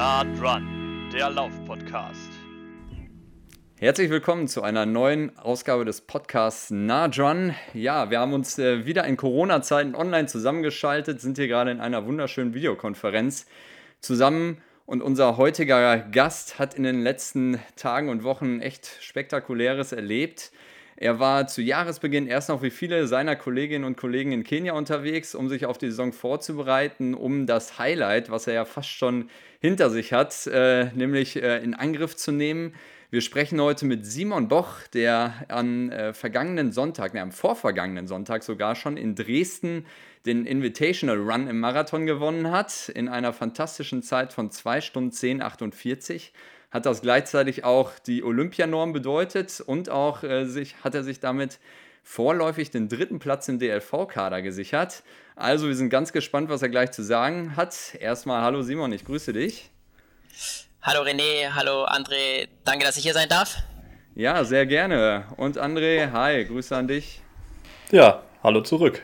[0.00, 2.30] Nah dran, der Lauf-Podcast.
[3.78, 7.54] Herzlich willkommen zu einer neuen Ausgabe des Podcasts Nah Dran.
[7.74, 12.06] Ja, wir haben uns äh, wieder in Corona-Zeiten online zusammengeschaltet, sind hier gerade in einer
[12.06, 13.44] wunderschönen Videokonferenz
[14.00, 14.62] zusammen.
[14.86, 20.50] Und unser heutiger Gast hat in den letzten Tagen und Wochen echt Spektakuläres erlebt.
[21.00, 25.34] Er war zu Jahresbeginn erst noch wie viele seiner Kolleginnen und Kollegen in Kenia unterwegs,
[25.34, 29.88] um sich auf die Saison vorzubereiten, um das Highlight, was er ja fast schon hinter
[29.88, 32.74] sich hat, äh, nämlich äh, in Angriff zu nehmen.
[33.08, 38.42] Wir sprechen heute mit Simon Boch, der am äh, vergangenen Sonntag, ne, am vorvergangenen Sonntag
[38.42, 39.86] sogar schon in Dresden
[40.26, 45.40] den Invitational Run im Marathon gewonnen hat, in einer fantastischen Zeit von 2 Stunden 10,
[45.40, 46.34] 48
[46.70, 51.58] hat das gleichzeitig auch die Olympianorm bedeutet und auch äh, sich, hat er sich damit
[52.02, 55.02] vorläufig den dritten Platz im DLV-Kader gesichert.
[55.36, 57.76] Also wir sind ganz gespannt, was er gleich zu sagen hat.
[57.98, 59.70] Erstmal hallo Simon, ich grüße dich.
[60.82, 63.56] Hallo René, hallo André, danke, dass ich hier sein darf.
[64.14, 65.26] Ja, sehr gerne.
[65.36, 67.20] Und André, hi, Grüße an dich.
[67.90, 69.02] Ja, hallo zurück.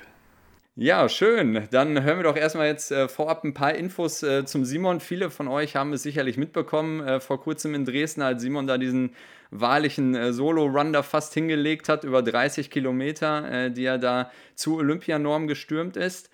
[0.79, 1.67] Ja, schön.
[1.71, 5.01] Dann hören wir doch erstmal jetzt äh, vorab ein paar Infos äh, zum Simon.
[5.01, 8.77] Viele von euch haben es sicherlich mitbekommen, äh, vor kurzem in Dresden, als Simon da
[8.77, 9.15] diesen
[9.51, 14.77] wahrlichen äh, Solo-Run da fast hingelegt hat, über 30 Kilometer, äh, die er da zu
[14.77, 16.29] Olympianorm gestürmt ist.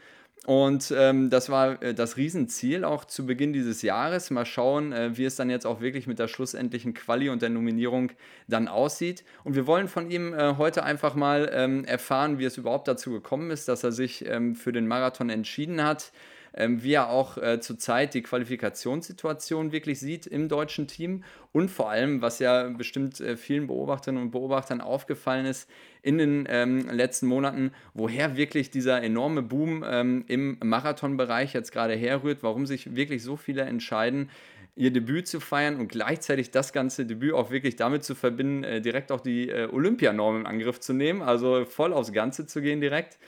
[0.44, 4.30] Und ähm, das war äh, das Riesenziel auch zu Beginn dieses Jahres.
[4.30, 7.50] Mal schauen, äh, wie es dann jetzt auch wirklich mit der schlussendlichen Quali und der
[7.50, 8.10] Nominierung
[8.48, 9.24] dann aussieht.
[9.44, 13.12] Und wir wollen von ihm äh, heute einfach mal ähm, erfahren, wie es überhaupt dazu
[13.12, 16.10] gekommen ist, dass er sich ähm, für den Marathon entschieden hat
[16.54, 21.90] ähm, wie er auch äh, zurzeit die Qualifikationssituation wirklich sieht im deutschen Team und vor
[21.90, 25.68] allem, was ja bestimmt äh, vielen Beobachterinnen und Beobachtern aufgefallen ist
[26.02, 31.94] in den ähm, letzten Monaten, woher wirklich dieser enorme Boom ähm, im Marathonbereich jetzt gerade
[31.94, 34.30] herrührt, warum sich wirklich so viele entscheiden,
[34.74, 38.80] ihr Debüt zu feiern und gleichzeitig das ganze Debüt auch wirklich damit zu verbinden, äh,
[38.80, 42.80] direkt auch die äh, Olympianorm in Angriff zu nehmen, also voll aufs Ganze zu gehen
[42.80, 43.18] direkt.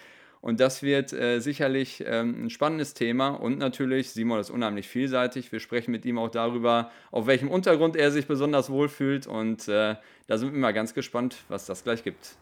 [0.44, 3.30] Und das wird äh, sicherlich ähm, ein spannendes Thema.
[3.30, 5.50] Und natürlich, Simon ist unheimlich vielseitig.
[5.52, 9.26] Wir sprechen mit ihm auch darüber, auf welchem Untergrund er sich besonders wohlfühlt.
[9.26, 9.94] Und äh,
[10.26, 12.36] da sind wir mal ganz gespannt, was das gleich gibt.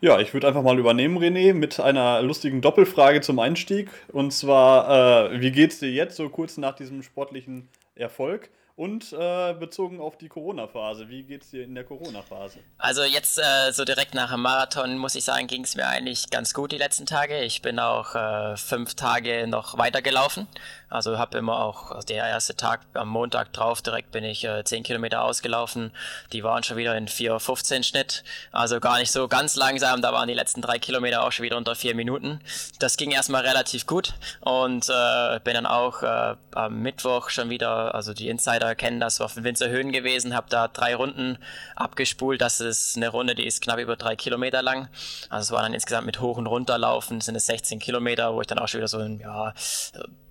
[0.00, 3.88] Ja, ich würde einfach mal übernehmen, René, mit einer lustigen Doppelfrage zum Einstieg.
[4.12, 8.50] Und zwar, äh, wie geht es dir jetzt so kurz nach diesem sportlichen Erfolg?
[8.80, 12.60] Und äh, bezogen auf die Corona-Phase, wie geht es dir in der Corona-Phase?
[12.78, 16.30] Also jetzt äh, so direkt nach dem Marathon muss ich sagen, ging es mir eigentlich
[16.30, 17.42] ganz gut die letzten Tage.
[17.42, 20.46] Ich bin auch äh, fünf Tage noch weitergelaufen.
[20.88, 24.64] Also habe immer auch also der erste Tag am Montag drauf, direkt bin ich äh,
[24.64, 25.92] 10 Kilometer ausgelaufen.
[26.32, 28.24] Die waren schon wieder in 4,15 Schnitt.
[28.50, 30.00] Also gar nicht so ganz langsam.
[30.00, 32.40] Da waren die letzten drei Kilometer auch schon wieder unter vier Minuten.
[32.78, 37.94] Das ging erstmal relativ gut und äh, bin dann auch äh, am Mittwoch schon wieder,
[37.94, 41.38] also die Insider kennen das, war auf den Winzerhöhen gewesen, habe da drei Runden
[41.76, 42.40] abgespult.
[42.40, 44.88] Das ist eine Runde, die ist knapp über drei Kilometer lang.
[45.28, 48.46] Also es war dann insgesamt mit Hoch- und Runterlaufen, sind es 16 Kilometer, wo ich
[48.46, 49.54] dann auch schon wieder so ein, ja,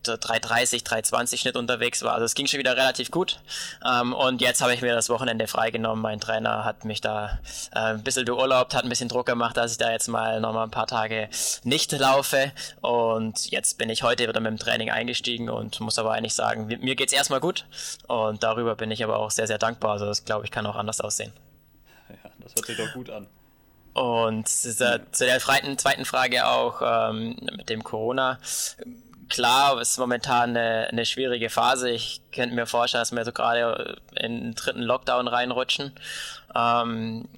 [0.03, 2.13] 330, 320 Schnitt unterwegs war.
[2.13, 3.39] Also es ging schon wieder relativ gut.
[3.85, 6.01] Ähm, und jetzt habe ich mir das Wochenende freigenommen.
[6.01, 7.39] Mein Trainer hat mich da
[7.73, 10.65] äh, ein bisschen beurlaubt, hat ein bisschen Druck gemacht, dass ich da jetzt mal nochmal
[10.65, 11.29] ein paar Tage
[11.63, 12.51] nicht laufe.
[12.81, 16.67] Und jetzt bin ich heute wieder mit dem Training eingestiegen und muss aber eigentlich sagen,
[16.67, 17.65] mir geht es erstmal gut.
[18.07, 19.91] Und darüber bin ich aber auch sehr, sehr dankbar.
[19.91, 21.33] Also das glaube ich kann auch anders aussehen.
[22.09, 23.27] Ja, das hört sich doch gut an.
[23.93, 28.39] Und zu der zweiten Frage auch ähm, mit dem Corona
[29.29, 31.89] klar, es ist momentan eine, eine schwierige Phase.
[31.89, 35.93] Ich könnte mir vorstellen, dass wir so gerade in den dritten Lockdown reinrutschen.
[36.55, 37.29] Ähm,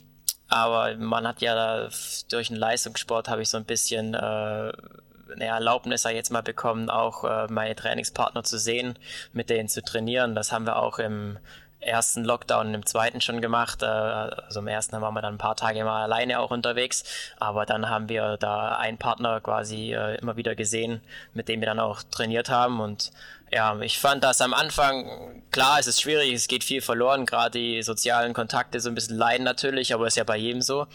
[0.47, 1.89] aber man hat ja da,
[2.29, 7.23] durch den Leistungssport habe ich so ein bisschen äh, eine Erlaubnis jetzt mal bekommen, auch
[7.23, 8.97] äh, meine Trainingspartner zu sehen,
[9.33, 10.35] mit denen zu trainieren.
[10.35, 11.37] Das haben wir auch im
[11.81, 13.83] ersten Lockdown und im zweiten schon gemacht.
[13.83, 17.03] Äh, also im ersten waren wir dann ein paar Tage mal alleine auch unterwegs,
[17.39, 21.01] aber dann haben wir da einen Partner quasi äh, immer wieder gesehen,
[21.33, 23.11] mit dem wir dann auch trainiert haben und
[23.53, 27.59] ja, ich fand das am Anfang, klar, es ist schwierig, es geht viel verloren, gerade
[27.59, 30.87] die sozialen Kontakte so ein bisschen leiden natürlich, aber ist ja bei jedem so.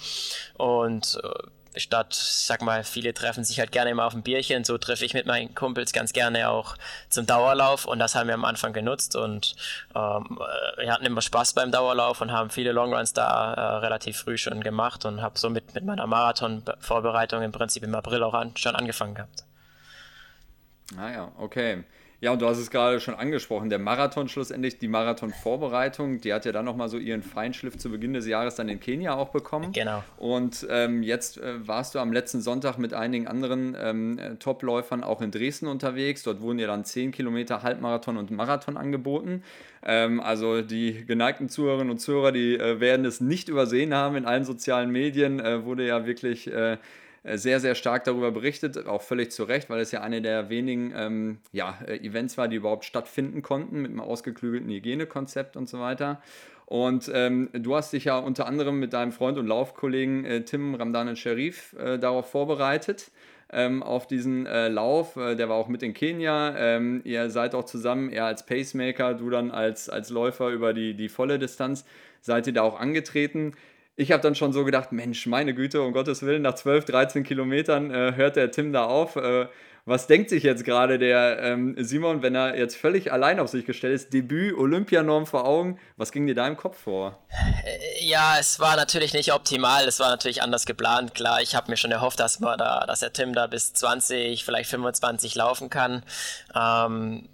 [0.54, 1.28] Und äh,
[1.76, 5.14] statt, sag mal, viele treffen sich halt gerne immer auf ein Bierchen, so treffe ich
[5.14, 6.76] mit meinen Kumpels ganz gerne auch
[7.08, 9.54] zum Dauerlauf und das haben wir am Anfang genutzt und
[9.94, 10.38] ähm,
[10.78, 14.62] wir hatten immer Spaß beim Dauerlauf und haben viele Longruns da äh, relativ früh schon
[14.62, 19.14] gemacht und habe somit mit, meiner Marathon-Vorbereitung im Prinzip im April auch an, schon angefangen
[19.14, 19.44] gehabt.
[20.96, 21.84] Ah ja, okay.
[22.26, 26.44] Ja, und du hast es gerade schon angesprochen, der Marathon schlussendlich, die Marathon-Vorbereitung, die hat
[26.44, 29.70] ja dann nochmal so ihren Feinschliff zu Beginn des Jahres dann in Kenia auch bekommen.
[29.70, 30.02] Genau.
[30.16, 35.22] Und ähm, jetzt äh, warst du am letzten Sonntag mit einigen anderen ähm, Topläufern auch
[35.22, 36.24] in Dresden unterwegs.
[36.24, 39.44] Dort wurden ja dann 10 Kilometer Halbmarathon und Marathon angeboten.
[39.84, 44.16] Ähm, also die geneigten Zuhörerinnen und Zuhörer, die äh, werden es nicht übersehen haben.
[44.16, 46.78] In allen sozialen Medien äh, wurde ja wirklich äh, äh,
[47.34, 50.92] sehr, sehr stark darüber berichtet, auch völlig zu Recht, weil es ja eine der wenigen
[50.96, 55.80] ähm, ja, äh, Events war, die überhaupt stattfinden konnten mit einem ausgeklügelten Hygienekonzept und so
[55.80, 56.20] weiter.
[56.66, 60.74] Und ähm, du hast dich ja unter anderem mit deinem Freund und Laufkollegen äh, Tim
[60.74, 63.10] Ramdan Sharif äh, darauf vorbereitet.
[63.48, 65.14] Ähm, auf diesen äh, Lauf.
[65.14, 66.56] Äh, der war auch mit in Kenia.
[66.58, 70.94] Ähm, ihr seid auch zusammen, er als Pacemaker, du dann als, als Läufer über die,
[70.94, 71.84] die volle Distanz,
[72.20, 73.54] seid ihr da auch angetreten
[73.96, 77.24] ich habe dann schon so gedacht, Mensch, meine Güte, um Gottes Willen, nach 12, 13
[77.24, 79.16] Kilometern äh, hört der Tim da auf.
[79.16, 79.48] Äh,
[79.88, 83.64] was denkt sich jetzt gerade der ähm, Simon, wenn er jetzt völlig allein auf sich
[83.64, 84.12] gestellt ist?
[84.12, 85.78] Debüt, Olympianorm vor Augen.
[85.96, 87.24] Was ging dir da im Kopf vor?
[87.64, 89.86] Äh, ja, es war natürlich nicht optimal.
[89.86, 91.14] Es war natürlich anders geplant.
[91.14, 94.44] Klar, ich habe mir schon erhofft, dass, man da, dass der Tim da bis 20,
[94.44, 96.02] vielleicht 25 laufen kann.
[96.54, 97.28] Ähm,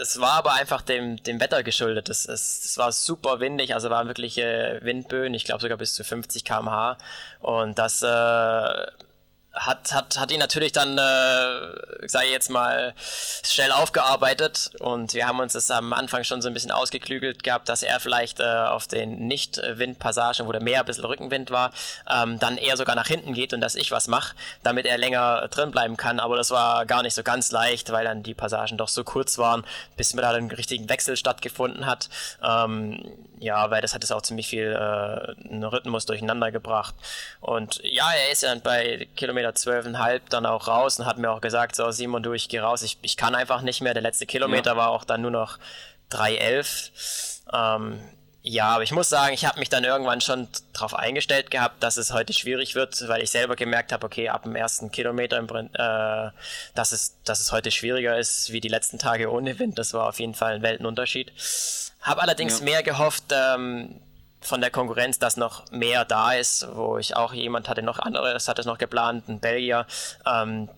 [0.00, 2.08] es war aber einfach dem, dem Wetter geschuldet.
[2.08, 6.04] Es, es, es war super windig, also waren wirkliche Windböen, ich glaube sogar bis zu
[6.04, 6.96] 50 km/h.
[7.40, 8.86] Und das äh,
[9.52, 12.94] hat, hat, hat ihn natürlich dann, äh, sage ich jetzt mal,
[13.44, 17.68] schnell aufgearbeitet und wir haben uns das am Anfang schon so ein bisschen ausgeklügelt gehabt,
[17.68, 21.72] dass er vielleicht äh, auf den Nicht-Windpassagen, wo der mehr ein bisschen Rückenwind war,
[22.10, 25.48] ähm, dann eher sogar nach hinten geht und dass ich was mache, damit er länger
[25.48, 26.18] drin bleiben kann.
[26.18, 29.36] Aber das war gar nicht so ganz leicht, weil dann die Passagen doch so kurz
[29.36, 29.64] waren,
[29.96, 32.08] bis mir da den richtigen Wechsel stattgefunden hat.
[32.42, 33.02] Ähm,
[33.42, 36.94] ja, weil das hat es auch ziemlich viel äh, Rhythmus durcheinander gebracht.
[37.40, 41.30] Und ja, er ist ja dann bei Kilometer zwölfeinhalb dann auch raus und hat mir
[41.30, 43.94] auch gesagt, so Simon, du, ich gehe raus, ich, ich kann einfach nicht mehr.
[43.94, 44.76] Der letzte Kilometer ja.
[44.76, 45.58] war auch dann nur noch
[46.10, 46.90] 3,11.
[47.52, 48.00] Ähm,
[48.44, 51.96] ja, aber ich muss sagen, ich habe mich dann irgendwann schon darauf eingestellt gehabt, dass
[51.96, 55.46] es heute schwierig wird, weil ich selber gemerkt habe, okay, ab dem ersten Kilometer im
[55.46, 56.30] äh,
[56.74, 59.78] dass, es, dass es heute schwieriger ist wie die letzten Tage ohne Wind.
[59.78, 61.32] Das war auf jeden Fall ein Weltenunterschied.
[62.00, 62.64] Habe allerdings ja.
[62.64, 64.00] mehr gehofft ähm,
[64.42, 68.48] von der Konkurrenz, dass noch mehr da ist, wo ich auch jemand hatte noch anderes,
[68.48, 69.86] hatte es noch geplant, ein Belgier,
[70.26, 70.68] ähm,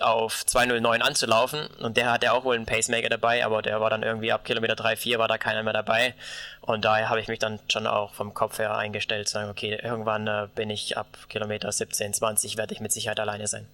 [0.00, 4.02] auf 209 anzulaufen und der hatte auch wohl einen Pacemaker dabei, aber der war dann
[4.02, 6.14] irgendwie ab Kilometer 3, 4 war da keiner mehr dabei
[6.60, 10.26] und daher habe ich mich dann schon auch vom Kopf her eingestellt, sagen, okay, irgendwann
[10.26, 13.66] äh, bin ich ab Kilometer 17, 20 werde ich mit Sicherheit alleine sein.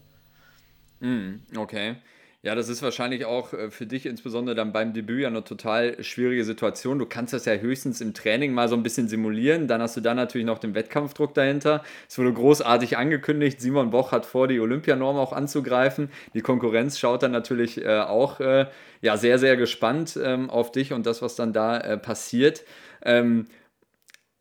[1.01, 1.97] Mm, okay.
[2.43, 6.03] Ja, das ist wahrscheinlich auch äh, für dich insbesondere dann beim Debüt ja eine total
[6.03, 6.99] schwierige Situation.
[6.99, 9.69] Du kannst das ja höchstens im Training mal so ein bisschen simulieren.
[9.69, 11.83] Dann hast du dann natürlich noch den Wettkampfdruck dahinter.
[12.09, 13.61] Es wurde großartig angekündigt.
[13.61, 16.11] Simon Boch hat vor, die Olympianorm auch anzugreifen.
[16.33, 18.67] Die Konkurrenz schaut dann natürlich äh, auch äh,
[19.03, 22.65] ja, sehr, sehr gespannt ähm, auf dich und das, was dann da äh, passiert.
[23.03, 23.49] Ähm,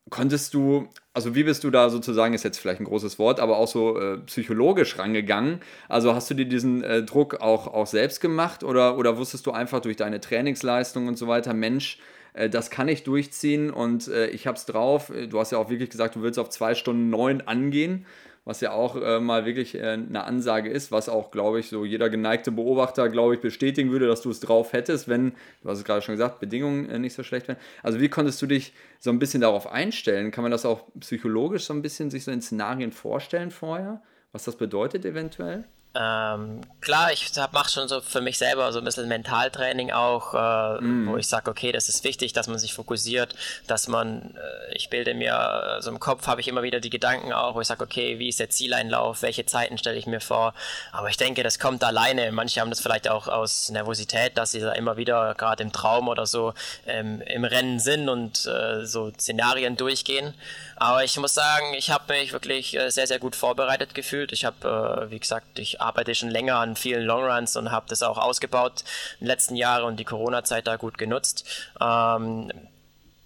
[0.09, 3.57] konntest du, also wie bist du da sozusagen, ist jetzt vielleicht ein großes Wort, aber
[3.57, 5.59] auch so äh, psychologisch rangegangen?
[5.87, 9.51] Also hast du dir diesen äh, Druck auch, auch selbst gemacht oder, oder wusstest du
[9.51, 11.99] einfach durch deine Trainingsleistung und so weiter, Mensch,
[12.33, 15.11] äh, das kann ich durchziehen und äh, ich hab's drauf.
[15.29, 18.05] Du hast ja auch wirklich gesagt, du willst auf zwei Stunden neun angehen
[18.49, 21.85] was ja auch äh, mal wirklich äh, eine Ansage ist, was auch, glaube ich, so
[21.85, 25.77] jeder geneigte Beobachter, glaube ich, bestätigen würde, dass du es drauf hättest, wenn, du hast
[25.77, 27.59] es gerade schon gesagt, Bedingungen äh, nicht so schlecht wären.
[27.83, 30.31] Also wie konntest du dich so ein bisschen darauf einstellen?
[30.31, 34.01] Kann man das auch psychologisch so ein bisschen sich so in Szenarien vorstellen vorher,
[34.31, 35.65] was das bedeutet eventuell?
[35.95, 40.81] Ähm, klar, ich mache schon so für mich selber so ein bisschen Mentaltraining auch, äh,
[40.81, 41.07] mm.
[41.07, 43.33] wo ich sage, okay, das ist wichtig, dass man sich fokussiert,
[43.65, 46.91] dass man, äh, ich bilde mir, so also im Kopf habe ich immer wieder die
[46.91, 50.21] Gedanken auch, wo ich sage, okay, wie ist der Zieleinlauf, welche Zeiten stelle ich mir
[50.21, 50.53] vor,
[50.91, 52.31] aber ich denke, das kommt alleine.
[52.31, 56.07] Manche haben das vielleicht auch aus Nervosität, dass sie da immer wieder gerade im Traum
[56.07, 56.53] oder so
[56.85, 60.35] ähm, im Rennen sind und äh, so Szenarien durchgehen.
[60.79, 64.31] Aber ich muss sagen, ich habe mich wirklich äh, sehr, sehr gut vorbereitet gefühlt.
[64.31, 68.01] Ich habe, äh, wie gesagt, ich arbeite schon länger an vielen Longruns und habe das
[68.01, 68.85] auch ausgebaut
[69.19, 71.45] in den letzten Jahren und die Corona-Zeit da gut genutzt,
[71.81, 72.51] ähm,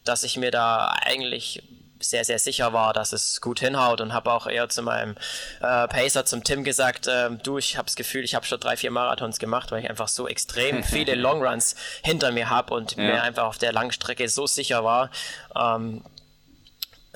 [0.04, 1.62] dass ich mir da eigentlich
[2.00, 5.16] sehr, sehr sicher war, dass es gut hinhaut und habe auch eher zu meinem
[5.62, 8.78] äh, Pacer, zum Tim gesagt, äh, du, ich habe das Gefühl, ich habe schon drei,
[8.78, 13.04] vier Marathons gemacht, weil ich einfach so extrem viele Longruns hinter mir habe und ja.
[13.04, 15.10] mir einfach auf der Langstrecke so sicher war.
[15.56, 16.04] Ähm,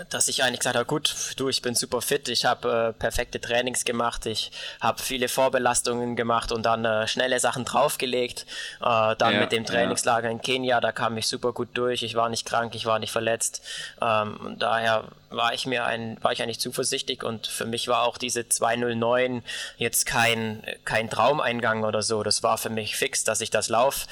[0.09, 3.41] dass ich eigentlich gesagt habe, gut, du, ich bin super fit, ich habe äh, perfekte
[3.41, 8.45] Trainings gemacht, ich habe viele Vorbelastungen gemacht und dann äh, schnelle Sachen draufgelegt.
[8.79, 10.31] Äh, dann ja, mit dem Trainingslager ja.
[10.31, 13.11] in Kenia, da kam ich super gut durch, ich war nicht krank, ich war nicht
[13.11, 13.63] verletzt.
[13.99, 18.17] Ähm, daher war ich mir ein, war ich eigentlich zuversichtlich und für mich war auch
[18.17, 19.43] diese 209
[19.77, 22.21] jetzt kein, kein Traumeingang oder so.
[22.21, 24.07] Das war für mich fix, dass ich das laufe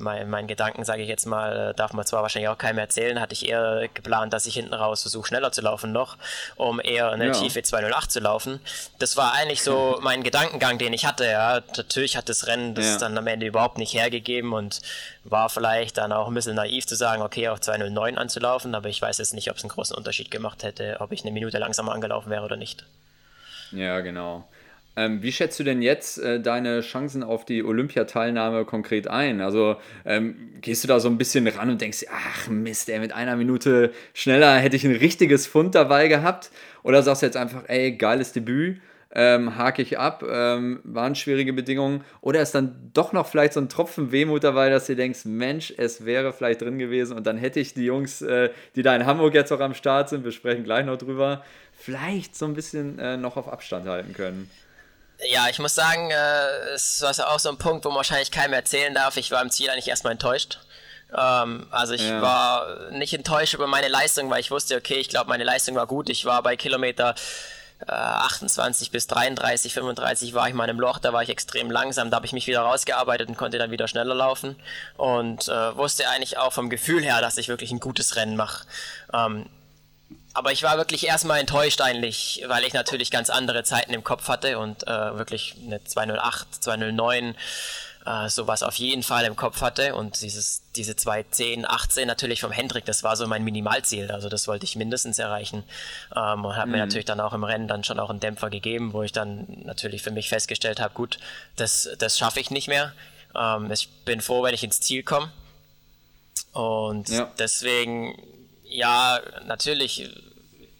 [0.00, 3.20] mein, mein Gedanken, sage ich jetzt mal, äh, darf man zwar wahrscheinlich auch keinem erzählen,
[3.20, 6.16] hatte ich eher geplant, dass ich hinten raus versuche, schneller zu laufen noch,
[6.56, 7.32] um eher eine ja.
[7.32, 8.60] tiefe 208 zu laufen.
[8.98, 11.24] Das war eigentlich so mein Gedankengang, den ich hatte.
[11.24, 11.60] Ja.
[11.76, 12.98] Natürlich hat das Rennen das ja.
[12.98, 14.80] dann am Ende überhaupt nicht hergegeben und
[15.24, 19.00] war vielleicht dann auch ein bisschen naiv zu sagen, okay, auf 209 anzulaufen, aber ich
[19.00, 21.92] weiß jetzt nicht, ob es einen großen Unterschied gemacht hätte, ob ich eine Minute langsamer
[21.92, 22.84] angelaufen wäre oder nicht.
[23.72, 24.48] Ja, genau.
[24.96, 29.40] Ähm, wie schätzt du denn jetzt äh, deine Chancen auf die Olympiateilnahme konkret ein?
[29.40, 33.12] Also ähm, gehst du da so ein bisschen ran und denkst, ach Mist, ey, mit
[33.12, 36.50] einer Minute schneller hätte ich ein richtiges Fund dabei gehabt?
[36.82, 38.80] Oder sagst du jetzt einfach, ey, geiles Debüt,
[39.12, 42.02] ähm, hake ich ab, ähm, waren schwierige Bedingungen?
[42.20, 45.72] Oder ist dann doch noch vielleicht so ein Tropfen Wehmut dabei, dass du denkst, Mensch,
[45.76, 49.06] es wäre vielleicht drin gewesen und dann hätte ich die Jungs, äh, die da in
[49.06, 52.98] Hamburg jetzt auch am Start sind, wir sprechen gleich noch drüber, vielleicht so ein bisschen
[52.98, 54.50] äh, noch auf Abstand halten können?
[55.28, 58.54] Ja, ich muss sagen, äh, es war auch so ein Punkt, wo man wahrscheinlich keinem
[58.54, 59.16] erzählen darf.
[59.16, 60.58] Ich war im Ziel eigentlich erstmal enttäuscht.
[61.16, 62.22] Ähm, also ich ja.
[62.22, 65.86] war nicht enttäuscht über meine Leistung, weil ich wusste, okay, ich glaube, meine Leistung war
[65.86, 66.08] gut.
[66.08, 67.14] Ich war bei Kilometer
[67.86, 72.10] äh, 28 bis 33, 35 war ich mal im Loch, da war ich extrem langsam,
[72.10, 74.56] da habe ich mich wieder rausgearbeitet und konnte dann wieder schneller laufen
[74.96, 78.66] und äh, wusste eigentlich auch vom Gefühl her, dass ich wirklich ein gutes Rennen mache.
[79.12, 79.46] Ähm,
[80.32, 84.28] aber ich war wirklich erstmal enttäuscht eigentlich, weil ich natürlich ganz andere Zeiten im Kopf
[84.28, 87.34] hatte und äh, wirklich eine 208, 209,
[88.06, 89.94] äh, sowas auf jeden Fall im Kopf hatte.
[89.96, 94.12] Und dieses, diese 210, 18 natürlich vom Hendrik, das war so mein Minimalziel.
[94.12, 95.64] Also das wollte ich mindestens erreichen.
[96.14, 96.72] Ähm, und habe mhm.
[96.72, 99.46] mir natürlich dann auch im Rennen dann schon auch einen Dämpfer gegeben, wo ich dann
[99.64, 101.18] natürlich für mich festgestellt habe, gut,
[101.56, 102.92] das, das schaffe ich nicht mehr.
[103.34, 105.32] Ähm, ich bin froh, wenn ich ins Ziel komme.
[106.52, 107.30] Und ja.
[107.38, 108.16] deswegen
[108.70, 110.08] ja, natürlich.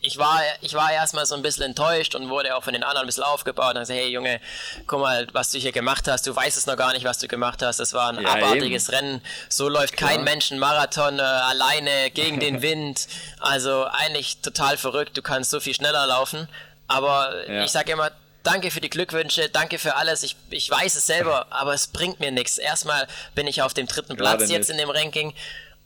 [0.03, 3.05] Ich war, ich war erstmal so ein bisschen enttäuscht und wurde auch von den anderen
[3.05, 4.41] ein bisschen aufgebaut und gesagt, hey Junge,
[4.87, 7.29] guck mal, was du hier gemacht hast, du weißt es noch gar nicht, was du
[7.29, 7.81] gemacht hast.
[7.81, 8.97] Das war ein ja, abartiges eben.
[8.97, 9.23] Rennen.
[9.51, 10.11] So läuft Klar.
[10.11, 13.09] kein Mensch einen Marathon äh, alleine gegen den Wind.
[13.41, 16.49] Also eigentlich total verrückt, du kannst so viel schneller laufen.
[16.89, 17.65] Aber ja.
[17.65, 18.11] ich sage immer,
[18.43, 20.23] danke für die Glückwünsche, danke für alles.
[20.23, 22.57] Ich, ich weiß es selber, aber es bringt mir nichts.
[22.57, 24.81] Erstmal bin ich auf dem dritten Gerade Platz jetzt nicht.
[24.81, 25.35] in dem Ranking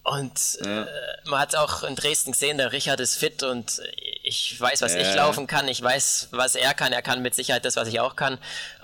[0.05, 0.83] und ja.
[0.83, 0.87] äh,
[1.25, 3.81] man hat auch in Dresden gesehen, der Richard ist fit und
[4.23, 5.01] ich weiß, was ja.
[5.01, 8.01] ich laufen kann, ich weiß, was er kann, er kann mit Sicherheit das, was ich
[8.01, 8.35] auch kann.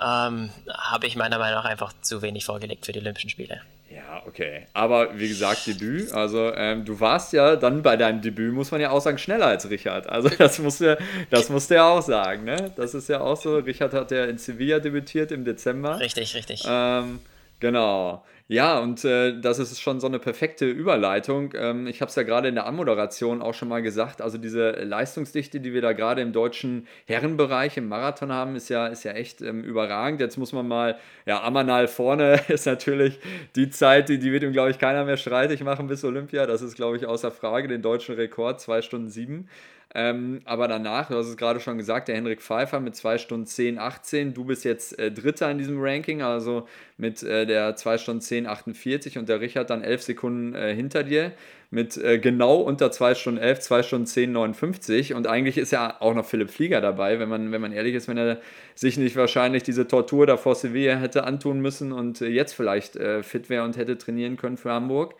[0.01, 3.61] Ähm, Habe ich meiner Meinung nach einfach zu wenig vorgelegt für die Olympischen Spiele.
[3.93, 4.67] Ja, okay.
[4.73, 6.11] Aber wie gesagt, Debüt.
[6.11, 9.47] Also ähm, du warst ja dann bei deinem Debüt, muss man ja auch sagen, schneller
[9.47, 10.07] als Richard.
[10.07, 10.97] Also das musst du,
[11.29, 12.45] das musst du ja auch sagen.
[12.45, 12.71] Ne?
[12.75, 13.57] Das ist ja auch so.
[13.57, 15.99] Richard hat ja in Sevilla debütiert im Dezember.
[15.99, 16.63] Richtig, richtig.
[16.67, 17.19] Ähm,
[17.59, 18.23] genau.
[18.51, 21.53] Ja, und äh, das ist schon so eine perfekte Überleitung.
[21.55, 24.21] Ähm, ich habe es ja gerade in der Anmoderation auch schon mal gesagt.
[24.21, 28.87] Also diese Leistungsdichte, die wir da gerade im deutschen Herrenbereich im Marathon haben, ist ja,
[28.87, 30.19] ist ja echt ähm, überragend.
[30.19, 33.19] Jetzt muss man mal, ja, Amanal vorne ist natürlich
[33.55, 36.45] die Zeit, die, die wird ihm, glaube ich, keiner mehr streitig machen bis Olympia.
[36.45, 39.47] Das ist, glaube ich, außer Frage den deutschen Rekord, 2 Stunden 7.
[39.93, 43.45] Ähm, aber danach, du hast es gerade schon gesagt, der Henrik Pfeiffer mit 2 Stunden
[43.45, 44.33] 10, 18.
[44.33, 46.67] Du bist jetzt äh, Dritter in diesem Ranking, also
[46.97, 51.03] mit äh, der 2 Stunden 10, 48 und der Richard dann 11 Sekunden äh, hinter
[51.03, 51.33] dir
[51.71, 55.13] mit äh, genau unter 2 Stunden 11, 2 Stunden 10, 59.
[55.13, 58.07] Und eigentlich ist ja auch noch Philipp Flieger dabei, wenn man, wenn man ehrlich ist,
[58.07, 58.39] wenn er
[58.75, 62.95] sich nicht wahrscheinlich diese Tortur da vor Sevilla hätte antun müssen und äh, jetzt vielleicht
[62.95, 65.15] äh, fit wäre und hätte trainieren können für Hamburg.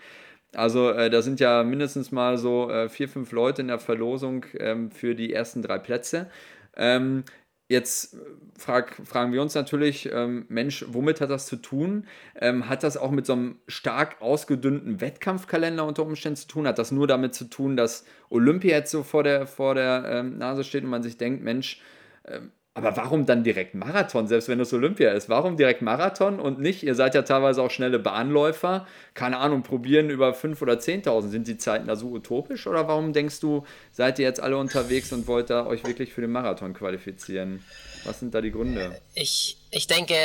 [0.53, 4.46] Also äh, da sind ja mindestens mal so äh, vier, fünf Leute in der Verlosung
[4.58, 6.29] ähm, für die ersten drei Plätze.
[6.75, 7.24] Ähm,
[7.70, 8.17] jetzt
[8.58, 12.05] frag, fragen wir uns natürlich, ähm, Mensch, womit hat das zu tun?
[12.36, 16.67] Ähm, hat das auch mit so einem stark ausgedünnten Wettkampfkalender unter Umständen zu tun?
[16.67, 20.38] Hat das nur damit zu tun, dass Olympia jetzt so vor der, vor der ähm,
[20.38, 21.81] Nase steht und man sich denkt, Mensch,
[22.25, 25.28] ähm, aber warum dann direkt Marathon, selbst wenn es Olympia ist?
[25.28, 30.10] Warum direkt Marathon und nicht, ihr seid ja teilweise auch schnelle Bahnläufer, keine Ahnung, probieren
[30.10, 31.28] über 5.000 oder 10.000.
[31.28, 35.12] Sind die Zeiten da so utopisch oder warum denkst du, seid ihr jetzt alle unterwegs
[35.12, 37.62] und wollt da euch wirklich für den Marathon qualifizieren?
[38.06, 38.96] Was sind da die Gründe?
[39.16, 40.16] Ich, ich denke,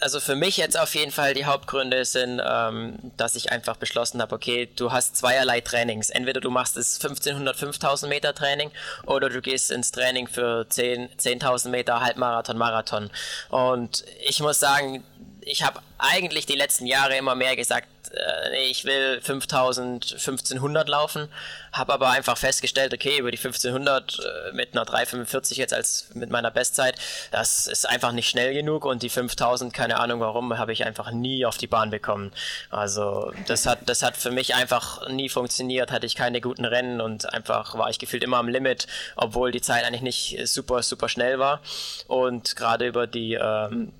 [0.00, 4.20] also für mich jetzt auf jeden Fall die Hauptgründe sind, ähm, dass ich einfach beschlossen
[4.20, 6.10] habe, okay, du hast zweierlei Trainings.
[6.10, 8.70] Entweder du machst das 1500, 5000 Meter Training
[9.06, 13.10] oder du gehst ins Training für 10, 10.000 Meter Halbmarathon, Marathon.
[13.48, 15.02] Und ich muss sagen,
[15.46, 21.28] ich habe eigentlich die letzten Jahre immer mehr gesagt, äh, ich will 5000, 1500 laufen,
[21.72, 26.30] habe aber einfach festgestellt, okay, über die 1500 äh, mit einer 345 jetzt als mit
[26.30, 26.96] meiner Bestzeit,
[27.30, 31.12] das ist einfach nicht schnell genug und die 5000, keine Ahnung warum, habe ich einfach
[31.12, 32.32] nie auf die Bahn bekommen.
[32.70, 37.00] Also das hat, das hat für mich einfach nie funktioniert, hatte ich keine guten Rennen
[37.00, 41.08] und einfach war ich gefühlt immer am Limit, obwohl die Zeit eigentlich nicht super, super
[41.08, 41.60] schnell war
[42.08, 43.92] und gerade über die ähm,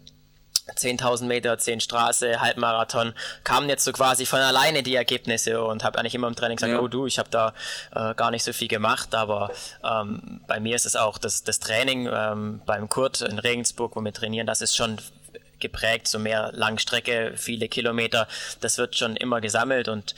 [0.74, 5.98] 10.000 Meter, 10 Straße, Halbmarathon, kamen jetzt so quasi von alleine die Ergebnisse und habe
[5.98, 6.80] eigentlich immer im Training gesagt, ja.
[6.80, 7.54] oh du, ich habe da
[7.94, 9.50] äh, gar nicht so viel gemacht, aber
[9.84, 14.00] ähm, bei mir ist es auch das, das Training ähm, beim Kurt in Regensburg, wo
[14.00, 14.98] wir trainieren, das ist schon
[15.58, 18.28] geprägt, so mehr Langstrecke, viele Kilometer,
[18.60, 20.14] das wird schon immer gesammelt und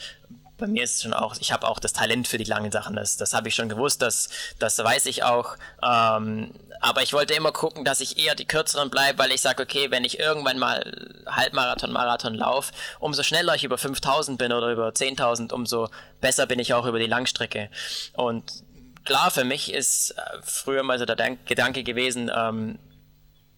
[0.57, 2.95] bei mir ist es schon auch, ich habe auch das Talent für die langen Sachen,
[2.95, 4.29] das, das habe ich schon gewusst, das,
[4.59, 5.55] das weiß ich auch.
[5.81, 9.63] Ähm, aber ich wollte immer gucken, dass ich eher die kürzeren bleibe, weil ich sage,
[9.63, 14.71] okay, wenn ich irgendwann mal Halbmarathon, Marathon laufe, umso schneller ich über 5000 bin oder
[14.71, 15.89] über 10.000, umso
[16.21, 17.69] besser bin ich auch über die Langstrecke.
[18.13, 18.63] Und
[19.05, 22.79] klar, für mich ist äh, früher mal so der Gedanke gewesen, ähm,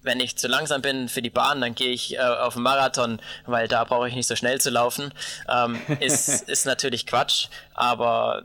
[0.03, 3.21] wenn ich zu langsam bin für die Bahn, dann gehe ich äh, auf den Marathon,
[3.45, 5.13] weil da brauche ich nicht so schnell zu laufen.
[5.47, 8.43] Ähm, ist, ist natürlich Quatsch, aber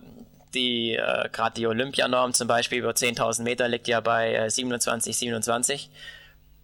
[0.56, 5.16] die, äh, gerade die Olympianorm zum Beispiel über 10.000 Meter liegt ja bei äh, 27,
[5.16, 5.90] 27.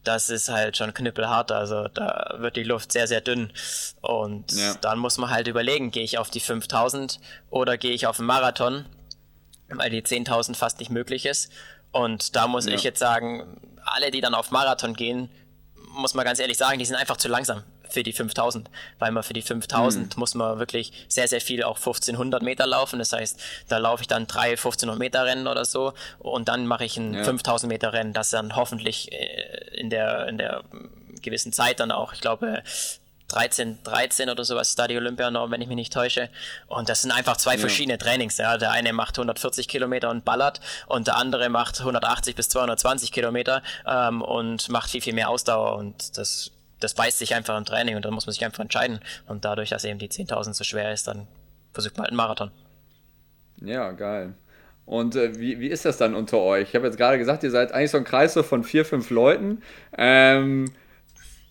[0.02, 3.52] Das ist halt schon knüppelhart, also da wird die Luft sehr, sehr dünn.
[4.00, 4.74] Und ja.
[4.80, 7.20] dann muss man halt überlegen, gehe ich auf die 5000
[7.50, 8.84] oder gehe ich auf den Marathon,
[9.68, 11.52] weil die 10.000 fast nicht möglich ist.
[11.92, 12.72] Und da muss ja.
[12.72, 15.30] ich jetzt sagen, alle, die dann auf Marathon gehen,
[15.92, 19.22] muss man ganz ehrlich sagen, die sind einfach zu langsam für die 5000, weil man
[19.22, 20.20] für die 5000 mhm.
[20.20, 22.98] muss man wirklich sehr, sehr viel auch 1500 Meter laufen.
[22.98, 26.84] Das heißt, da laufe ich dann drei 1500 Meter Rennen oder so und dann mache
[26.84, 27.24] ich ein ja.
[27.24, 30.64] 5000 Meter Rennen, das dann hoffentlich äh, in der, in der
[31.22, 32.62] gewissen Zeit dann auch, ich glaube,
[33.32, 36.28] 13, 13 oder sowas ist da die Olympianorm, wenn ich mich nicht täusche.
[36.66, 37.58] Und das sind einfach zwei ja.
[37.58, 38.36] verschiedene Trainings.
[38.36, 38.58] Ja.
[38.58, 43.62] Der eine macht 140 Kilometer und ballert und der andere macht 180 bis 220 Kilometer
[43.86, 45.76] ähm, und macht viel, viel mehr Ausdauer.
[45.76, 46.50] Und das,
[46.82, 49.00] das beißt sich einfach im Training und dann muss man sich einfach entscheiden.
[49.26, 51.26] Und dadurch, dass eben die 10.000 so schwer ist, dann
[51.72, 52.50] versucht man halt einen Marathon.
[53.60, 54.34] Ja, geil.
[54.84, 56.68] Und äh, wie, wie ist das dann unter euch?
[56.68, 59.62] Ich habe jetzt gerade gesagt, ihr seid eigentlich so ein Kreis von vier, fünf Leuten.
[59.96, 60.66] Ähm,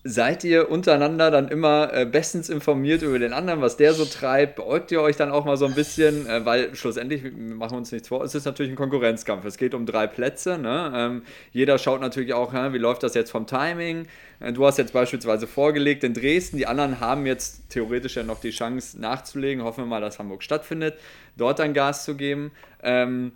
[0.04, 4.56] seid ihr untereinander dann immer äh, bestens informiert über den anderen, was der so treibt?
[4.56, 6.26] Beäugt ihr euch dann auch mal so ein bisschen?
[6.26, 9.44] Äh, weil schlussendlich, machen wir uns nichts vor, es ist natürlich ein Konkurrenzkampf.
[9.44, 10.58] Es geht um drei Plätze.
[10.58, 10.92] Ne?
[10.94, 14.06] Ähm, jeder schaut natürlich auch, wie läuft das jetzt vom Timing?
[14.40, 16.56] Äh, du hast jetzt beispielsweise vorgelegt in Dresden.
[16.56, 19.62] Die anderen haben jetzt theoretisch ja noch die Chance nachzulegen.
[19.62, 20.94] Hoffen wir mal, dass Hamburg stattfindet,
[21.36, 22.50] dort dann Gas zu geben.
[22.82, 23.32] Ähm,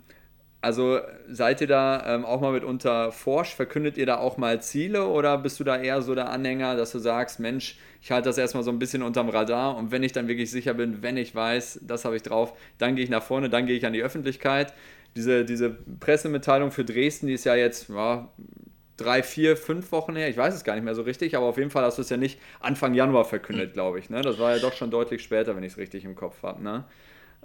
[0.61, 3.53] also seid ihr da ähm, auch mal mitunter forsch?
[3.53, 6.91] Verkündet ihr da auch mal Ziele oder bist du da eher so der Anhänger, dass
[6.91, 10.13] du sagst, Mensch, ich halte das erstmal so ein bisschen unterm Radar und wenn ich
[10.13, 13.23] dann wirklich sicher bin, wenn ich weiß, das habe ich drauf, dann gehe ich nach
[13.23, 14.73] vorne, dann gehe ich an die Öffentlichkeit.
[15.15, 18.29] Diese, diese Pressemitteilung für Dresden, die ist ja jetzt ja,
[18.97, 21.57] drei, vier, fünf Wochen her, ich weiß es gar nicht mehr so richtig, aber auf
[21.57, 24.09] jeden Fall hast du es ja nicht Anfang Januar verkündet, glaube ich.
[24.09, 24.21] Ne?
[24.21, 26.63] Das war ja doch schon deutlich später, wenn ich es richtig im Kopf habe.
[26.63, 26.85] Ne?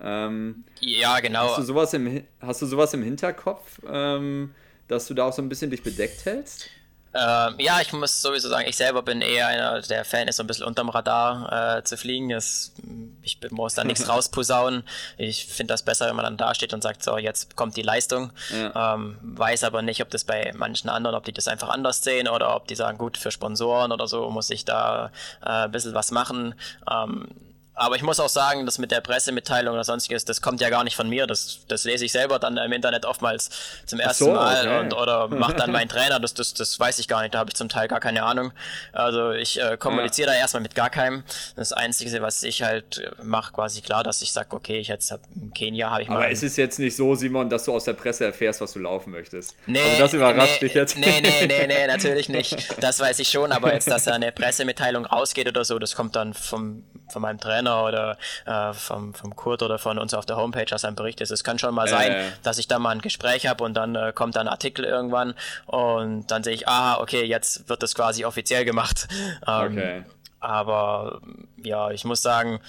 [0.01, 1.49] Ähm, ja, genau.
[1.49, 4.55] Hast du sowas im, hast du sowas im Hinterkopf, ähm,
[4.89, 6.69] dass du da auch so ein bisschen dich bedeckt hältst?
[7.15, 10.43] Ähm, ja, ich muss sowieso sagen, ich selber bin eher einer, der Fan ist, so
[10.43, 12.31] ein bisschen unterm Radar äh, zu fliegen.
[12.31, 12.73] Das,
[13.21, 14.83] ich muss da nichts rausposaunen.
[15.19, 17.83] Ich finde das besser, wenn man dann da steht und sagt, so, jetzt kommt die
[17.83, 18.33] Leistung.
[18.51, 18.95] Ja.
[18.95, 22.29] Ähm, weiß aber nicht, ob das bei manchen anderen, ob die das einfach anders sehen
[22.29, 25.93] oder ob die sagen, gut, für Sponsoren oder so muss ich da äh, ein bisschen
[25.93, 26.55] was machen.
[26.91, 27.29] Ähm,
[27.75, 30.85] aber ich muss auch sagen, dass mit der Pressemitteilung oder sonstiges, das kommt ja gar
[30.85, 31.27] nicht von mir.
[31.27, 33.49] Das, das lese ich selber dann im Internet oftmals
[33.87, 34.81] zum ersten so, Mal okay.
[34.81, 36.21] und, oder macht dann mein Trainer.
[36.21, 37.35] Das, das, das weiß ich gar nicht.
[37.35, 38.53] Da habe ich zum Teil gar keine Ahnung.
[38.93, 40.35] Also ich äh, kommuniziere ja.
[40.35, 41.25] da erstmal mit gar keinem.
[41.57, 45.11] Das Einzige, was ich halt äh, mache, quasi klar, dass ich sage, okay, ich jetzt
[45.11, 46.17] hab, in Kenia habe ich mal.
[46.17, 48.81] Aber es ist jetzt nicht so, Simon, dass du aus der Presse erfährst, was du
[48.81, 49.57] laufen möchtest.
[49.67, 50.99] Nee, also das überrascht nee, dich jetzt.
[50.99, 52.77] Nee, nee, nee, nee, natürlich nicht.
[52.83, 56.17] Das weiß ich schon, aber jetzt, dass da eine Pressemitteilung rausgeht oder so, das kommt
[56.17, 60.27] dann vom, von meinem Trainer Trainer oder äh, vom, vom Kurt oder von uns auf
[60.27, 61.31] der Homepage, was ein Bericht ist.
[61.31, 62.25] Es kann schon mal sein, äh.
[62.43, 65.35] dass ich da mal ein Gespräch habe und dann äh, kommt dann ein Artikel irgendwann
[65.67, 69.09] und dann sehe ich, ah, okay, jetzt wird das quasi offiziell gemacht.
[69.47, 70.05] Ähm, okay.
[70.41, 71.21] Aber
[71.63, 72.61] ja, ich muss sagen,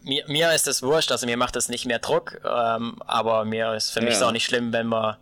[0.00, 3.74] mir, mir ist es wurscht, also mir macht das nicht mehr Druck, ähm, aber mir
[3.74, 4.16] ist für mich ja.
[4.16, 5.16] ist auch nicht schlimm, wenn man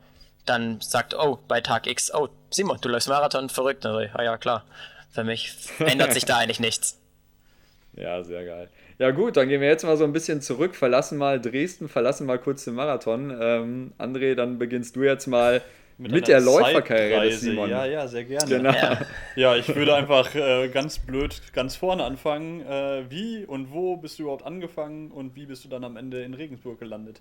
[0.44, 3.84] dann sagt, oh, bei Tag X, oh, Simon, du läufst Marathon, verrückt.
[3.86, 4.64] Also, ja, ja, klar.
[5.10, 7.00] Für mich ändert sich da eigentlich nichts.
[7.96, 8.68] Ja, sehr geil.
[8.98, 12.26] Ja gut, dann gehen wir jetzt mal so ein bisschen zurück, verlassen mal Dresden, verlassen
[12.26, 13.36] mal kurz den Marathon.
[13.40, 15.62] Ähm, André, dann beginnst du jetzt mal
[15.96, 17.40] mit, Mit der Läuferkarriere des.
[17.40, 17.70] Simon.
[17.70, 18.48] Ja, ja, sehr gerne.
[18.48, 18.72] Genau.
[18.72, 19.00] Ja.
[19.36, 22.66] Ja, ich würde einfach äh, ganz blöd ganz vorne anfangen.
[22.66, 26.22] Äh, wie und wo bist du überhaupt angefangen und wie bist du dann am Ende
[26.22, 27.20] in Regensburg gelandet?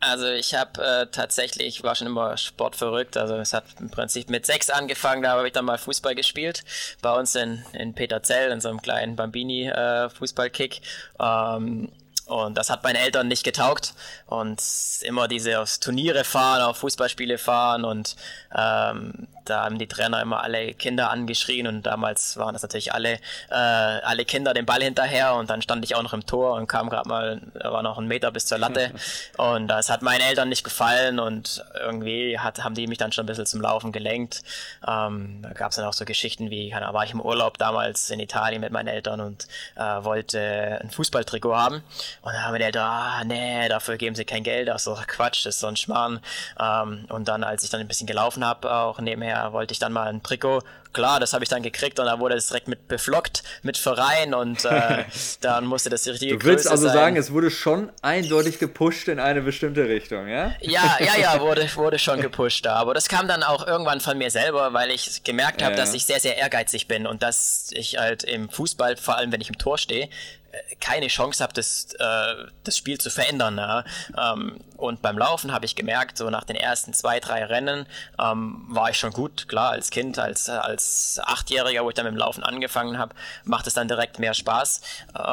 [0.00, 3.18] Also ich habe äh, tatsächlich, ich war schon immer sportverrückt.
[3.18, 6.64] Also es hat im Prinzip mit sechs angefangen, da habe ich dann mal Fußball gespielt.
[7.02, 10.80] Bei uns in, in Peterzell, in so einem kleinen Bambini-Fußballkick.
[11.20, 11.92] ähm,
[12.30, 13.92] und das hat meinen Eltern nicht getaugt.
[14.26, 14.62] Und
[15.02, 17.84] immer diese aufs Turniere fahren, auf Fußballspiele fahren.
[17.84, 18.14] Und
[18.56, 21.66] ähm, da haben die Trainer immer alle Kinder angeschrien.
[21.66, 23.14] Und damals waren das natürlich alle,
[23.50, 25.34] äh, alle Kinder den Ball hinterher.
[25.34, 28.06] Und dann stand ich auch noch im Tor und kam gerade mal, war noch ein
[28.06, 28.92] Meter bis zur Latte.
[29.36, 31.18] und das hat meinen Eltern nicht gefallen.
[31.18, 34.44] Und irgendwie hat, haben die mich dann schon ein bisschen zum Laufen gelenkt.
[34.86, 38.08] Ähm, da gab es dann auch so Geschichten wie, da war ich im Urlaub damals
[38.10, 41.82] in Italien mit meinen Eltern und äh, wollte ein Fußballtrikot haben.
[42.22, 44.68] Und dann haben die Eltern, ah, nee, dafür geben sie kein Geld.
[44.68, 46.20] Ist doch Quatsch, das ist so ein Schmarrn.
[46.58, 49.92] Ähm, und dann, als ich dann ein bisschen gelaufen habe, auch nebenher, wollte ich dann
[49.92, 50.62] mal ein Trikot.
[50.92, 54.34] Klar, das habe ich dann gekriegt und dann wurde es direkt mit beflockt, mit Verein
[54.34, 55.04] und äh,
[55.40, 56.94] dann musste das die richtige Du willst Größe also sein.
[56.94, 60.52] sagen, es wurde schon eindeutig gepusht in eine bestimmte Richtung, ja?
[60.60, 62.74] Ja, ja, ja, wurde, wurde schon gepusht da.
[62.74, 65.76] Aber das kam dann auch irgendwann von mir selber, weil ich gemerkt habe, Ja.
[65.80, 69.40] dass ich sehr, sehr ehrgeizig bin und dass ich halt im Fußball, vor allem wenn
[69.40, 70.04] ich im Tor stehe,
[70.52, 73.58] äh, keine Chance habe, das, äh, das Spiel zu verändern.
[73.58, 73.84] Ja.
[74.32, 77.86] Ähm, und beim Laufen habe ich gemerkt, so nach den ersten zwei, drei Rennen
[78.20, 79.46] ähm, war ich schon gut.
[79.48, 80.79] Klar, als Kind, als, als
[81.22, 83.14] Achtjähriger, wo ich dann mit dem Laufen angefangen habe,
[83.44, 84.80] macht es dann direkt mehr Spaß.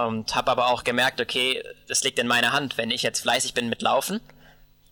[0.06, 2.78] Und habe aber auch gemerkt, okay, das liegt in meiner Hand.
[2.78, 4.20] Wenn ich jetzt fleißig bin mit Laufen,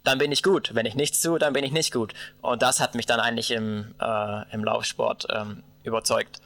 [0.04, 0.74] dann bin ich gut.
[0.74, 2.13] Wenn ich nichts tue, dann bin ich nicht gut.
[2.41, 6.39] Und das hat mich dann eigentlich im, äh, im Laufsport ähm, überzeugt.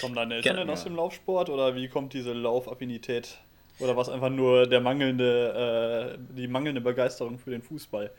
[0.00, 0.64] Kommen deine Eltern Genau.
[0.66, 3.36] denn aus dem Laufsport oder wie kommt diese Laufaffinität?
[3.78, 8.10] Oder was einfach nur der mangelnde, äh, die mangelnde Begeisterung für den Fußball?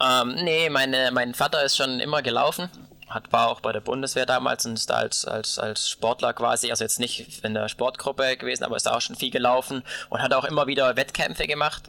[0.00, 2.68] Ähm, nee, meine, mein Vater ist schon immer gelaufen.
[3.08, 6.70] Hat, war auch bei der Bundeswehr damals und ist da als, als, als Sportler quasi,
[6.70, 10.20] also jetzt nicht in der Sportgruppe gewesen, aber ist da auch schon viel gelaufen und
[10.20, 11.84] hat auch immer wieder Wettkämpfe gemacht.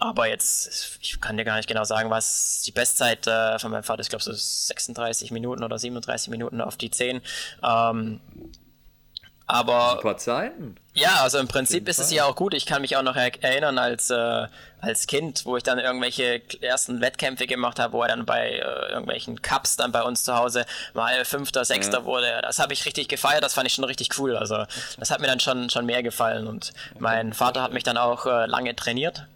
[0.00, 3.82] Aber jetzt, ich kann dir gar nicht genau sagen, was die Bestzeit äh, von meinem
[3.82, 7.20] Vater ist, ich glaube so 36 Minuten oder 37 Minuten auf die 10.
[7.64, 8.20] Ähm,
[9.48, 10.76] aber Super Zeiten.
[10.94, 12.54] ja, also im Prinzip ist es ja auch gut.
[12.54, 14.46] Ich kann mich auch noch er erinnern als, äh,
[14.80, 18.90] als Kind, wo ich dann irgendwelche ersten Wettkämpfe gemacht habe, wo er dann bei äh,
[18.90, 22.04] irgendwelchen Cups dann bei uns zu Hause mal Fünfter, Sechster Ja.
[22.04, 22.40] wurde.
[22.42, 24.36] Das habe ich richtig gefeiert, das fand ich schon richtig cool.
[24.36, 24.64] Also
[24.98, 26.46] das hat mir dann schon, schon mehr gefallen.
[26.46, 29.26] Und mein Vater hat mich dann auch äh, lange trainiert.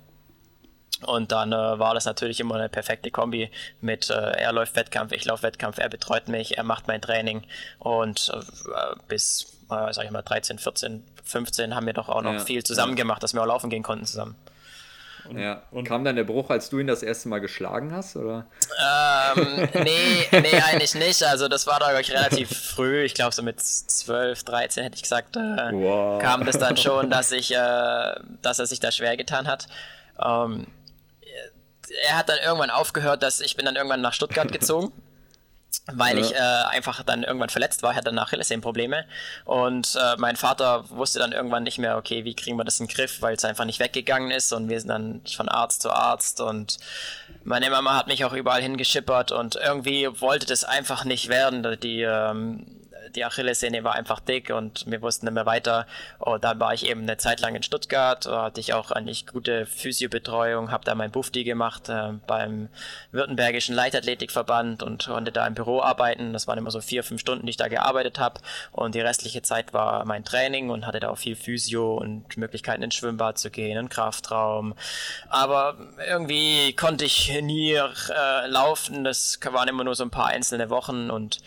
[1.05, 5.13] Und dann äh, war das natürlich immer eine perfekte Kombi mit äh, er läuft Wettkampf,
[5.13, 7.43] ich laufe Wettkampf, er betreut mich, er macht mein Training
[7.79, 12.33] und äh, bis, äh, sag ich mal, 13, 14, 15 haben wir doch auch noch
[12.35, 14.37] Ja, viel zusammen gemacht, dass wir auch laufen gehen konnten zusammen.
[15.37, 15.63] Ja.
[15.71, 18.45] und- Kam dann der Bruch, als du ihn das erste Mal geschlagen hast, oder?
[18.85, 21.23] Ähm, nee, nee, eigentlich nicht.
[21.23, 23.03] Also das war da, glaube ich, relativ früh.
[23.05, 25.41] Ich glaube so mit 12, 13 hätte ich gesagt, äh,
[25.73, 26.21] Wow.
[26.21, 29.69] kam das dann schon, dass ich, äh, dass er sich da schwer getan hat.
[30.21, 30.67] Ähm,
[32.03, 34.93] er hat dann irgendwann aufgehört, dass ich bin dann irgendwann nach Stuttgart gezogen.
[35.91, 36.25] Weil Ja.
[36.25, 39.07] ich äh, einfach dann irgendwann verletzt war, ich hatte dann Achillessehnenprobleme
[39.47, 42.87] und äh, mein Vater wusste dann irgendwann nicht mehr, okay, wie kriegen wir das in
[42.87, 45.91] den Griff, weil es einfach nicht weggegangen ist und wir sind dann von Arzt zu
[45.91, 46.77] Arzt und
[47.43, 51.79] meine Mama hat mich auch überall hingeschippert und irgendwie wollte das einfach nicht werden.
[51.81, 52.67] Die, ähm,
[53.11, 55.87] die Achillessehne war einfach dick und wir wussten nicht mehr weiter.
[56.19, 59.27] Und dann war ich eben eine Zeit lang in Stuttgart, da hatte ich auch eigentlich
[59.27, 62.69] gute Physiobetreuung, habe da mein Bufti gemacht äh, beim
[63.11, 66.33] Württembergischen Leichtathletikverband und konnte da im Büro arbeiten.
[66.33, 68.41] Das waren immer so vier, fünf Stunden, die ich da gearbeitet habe.
[68.71, 72.83] Und die restliche Zeit war mein Training und hatte da auch viel Physio und Möglichkeiten
[72.83, 74.75] ins Schwimmbad zu gehen, in den Kraftraum.
[75.29, 75.77] Aber
[76.09, 79.05] irgendwie konnte ich nie äh, laufen.
[79.05, 81.41] Das waren immer nur so ein paar einzelne Wochen und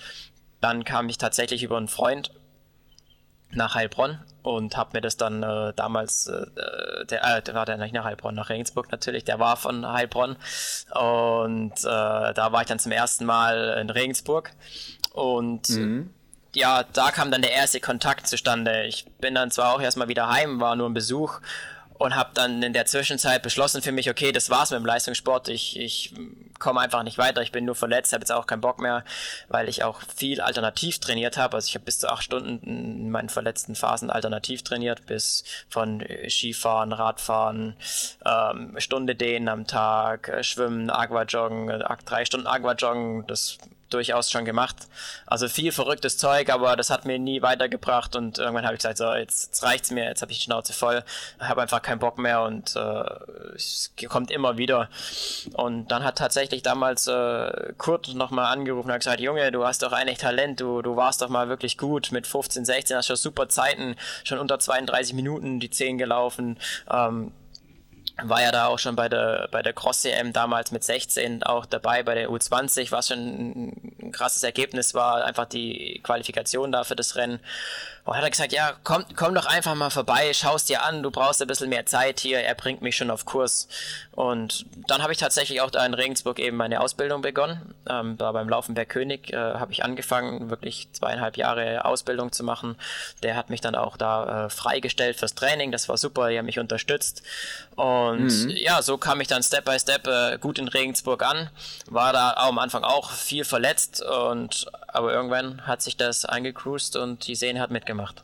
[0.61, 2.31] dann kam ich tatsächlich über einen Freund
[3.51, 6.45] nach Heilbronn und habe mir das dann äh, damals, äh,
[7.05, 10.35] der, äh, der war der nicht nach Heilbronn, nach Regensburg natürlich, der war von Heilbronn
[10.93, 14.51] und äh, da war ich dann zum ersten Mal in Regensburg
[15.13, 15.69] und
[16.55, 18.85] ja, da kam dann der erste Kontakt zustande.
[18.85, 21.41] Ich bin dann zwar auch erstmal wieder heim, war nur ein Besuch
[21.97, 25.47] und habe dann in der Zwischenzeit beschlossen für mich, okay, das war's mit dem Leistungssport.
[25.49, 26.13] Ich, ich
[26.60, 27.41] komme einfach nicht weiter.
[27.41, 29.03] Ich bin nur verletzt, habe jetzt auch keinen Bock mehr,
[29.47, 31.55] weil ich auch viel alternativ trainiert habe.
[31.55, 36.01] Also ich habe bis zu acht Stunden in meinen verletzten Phasen alternativ trainiert, bis von
[36.01, 37.75] äh, Skifahren, Radfahren,
[38.25, 43.25] ähm, Stunde Dehnen am Tag, äh, Schwimmen, Aquajoggen, äh, drei Stunden Aquajoggen.
[43.27, 43.58] Das
[43.89, 44.76] durchaus schon gemacht.
[45.26, 48.98] Also viel verrücktes Zeug, aber das hat mir nie weitergebracht und irgendwann habe ich gesagt,
[48.98, 51.04] so jetzt, jetzt reicht's mir, jetzt habe ich die Schnauze voll,
[51.39, 53.04] habe einfach keinen Bock mehr und äh,
[53.56, 54.89] es kommt immer wieder.
[55.54, 59.84] Und dann hat tatsächlich damals äh, Kurt nochmal angerufen und hat gesagt, Junge, du hast
[59.84, 63.15] doch eigentlich Talent, du, du warst doch mal wirklich gut mit 15, 16, hast schon
[63.15, 66.58] super Zeiten, schon unter 32 Minuten die 10 gelaufen.
[66.89, 67.32] Ähm,
[68.23, 72.04] war ja da auch schon bei der, bei der Cross-CM damals mit 16 auch dabei,
[72.04, 77.15] bei der U20, was schon ein krasses Ergebnis war, einfach die Qualifikation da für das
[77.15, 77.39] Rennen.
[78.05, 81.09] Und hat er gesagt, ja, komm, komm doch einfach mal vorbei, schaust dir an, du
[81.09, 83.67] brauchst ein bisschen mehr Zeit hier, er bringt mich schon auf Kurs.
[84.11, 87.73] Und dann habe ich tatsächlich auch da in Regensburg eben meine Ausbildung begonnen.
[87.89, 92.75] Ähm, da beim Laufenberg König äh, habe ich angefangen, wirklich zweieinhalb Jahre Ausbildung zu machen.
[93.23, 96.45] Der hat mich dann auch da äh, freigestellt fürs Training, das war super, die haben
[96.45, 97.23] mich unterstützt.
[97.75, 98.49] Und mhm.
[98.51, 101.49] ja, so kam ich dann Step by Step äh, gut in Regensburg an.
[101.87, 106.95] War da auch am Anfang auch viel verletzt und aber irgendwann hat sich das eingecruised
[106.95, 108.23] und die Sehne hat mitgemacht.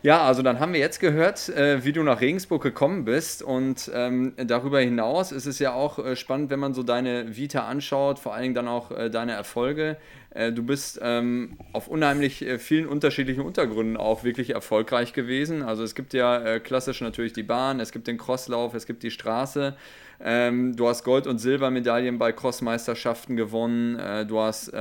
[0.00, 3.90] Ja, also dann haben wir jetzt gehört, äh, wie du nach Regensburg gekommen bist und
[3.92, 8.20] ähm, darüber hinaus ist es ja auch äh, spannend, wenn man so deine Vita anschaut,
[8.20, 9.96] vor Dingen dann auch äh, deine Erfolge.
[10.30, 15.62] Äh, du bist ähm, auf unheimlich äh, vielen unterschiedlichen Untergründen auch wirklich erfolgreich gewesen.
[15.64, 19.02] Also es gibt ja äh, klassisch natürlich die Bahn, es gibt den Crosslauf, es gibt
[19.02, 19.74] die Straße.
[20.20, 24.26] Ähm, du hast Gold- und Silbermedaillen bei Crossmeisterschaften gewonnen.
[24.26, 24.72] du hast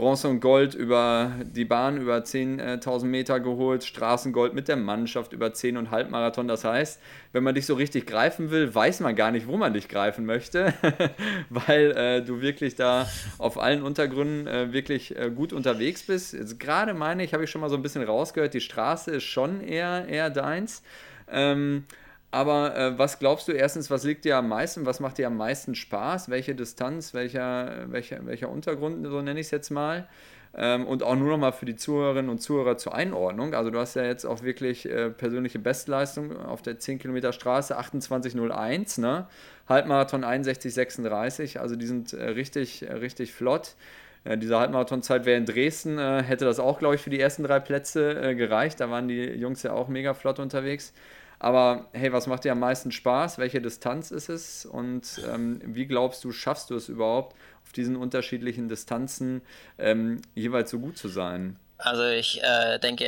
[0.00, 5.52] Bronze und Gold über die Bahn über 10.000 Meter geholt, Straßengold mit der Mannschaft über
[5.52, 6.48] 10 und Halbmarathon.
[6.48, 7.00] Das heißt,
[7.32, 10.24] wenn man dich so richtig greifen will, weiß man gar nicht, wo man dich greifen
[10.24, 10.72] möchte,
[11.50, 16.58] weil äh, du wirklich da auf allen Untergründen äh, wirklich äh, gut unterwegs bist.
[16.58, 19.60] Gerade meine ich, habe ich schon mal so ein bisschen rausgehört, die Straße ist schon
[19.60, 20.82] eher, eher deins.
[21.30, 21.84] Ähm,
[22.30, 25.36] aber äh, was glaubst du erstens, was liegt dir am meisten, was macht dir am
[25.36, 26.30] meisten Spaß?
[26.30, 30.08] Welche Distanz, welcher, welcher, welcher Untergrund, so nenne ich es jetzt mal?
[30.52, 33.54] Ähm, und auch nur noch mal für die Zuhörerinnen und Zuhörer zur Einordnung.
[33.54, 37.78] Also du hast ja jetzt auch wirklich äh, persönliche Bestleistung auf der 10 Kilometer Straße
[37.78, 39.26] 28,01, ne?
[39.68, 43.76] Halbmarathon 61,36, also die sind äh, richtig, äh, richtig flott.
[44.24, 47.44] Äh, diese Halbmarathonzeit wäre in Dresden, äh, hätte das auch, glaube ich, für die ersten
[47.44, 48.80] drei Plätze gereicht.
[48.80, 50.92] Da waren die Jungs ja auch mega flott unterwegs.
[51.40, 53.38] Aber hey, was macht dir am meisten Spaß?
[53.38, 54.66] Welche Distanz ist es?
[54.66, 59.40] Und ähm, wie glaubst du, schaffst du es überhaupt, auf diesen unterschiedlichen Distanzen
[59.78, 61.58] ähm, jeweils so gut zu sein?
[61.78, 63.06] Also ich äh, denke,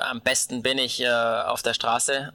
[0.00, 2.32] am besten bin ich äh, auf der Straße.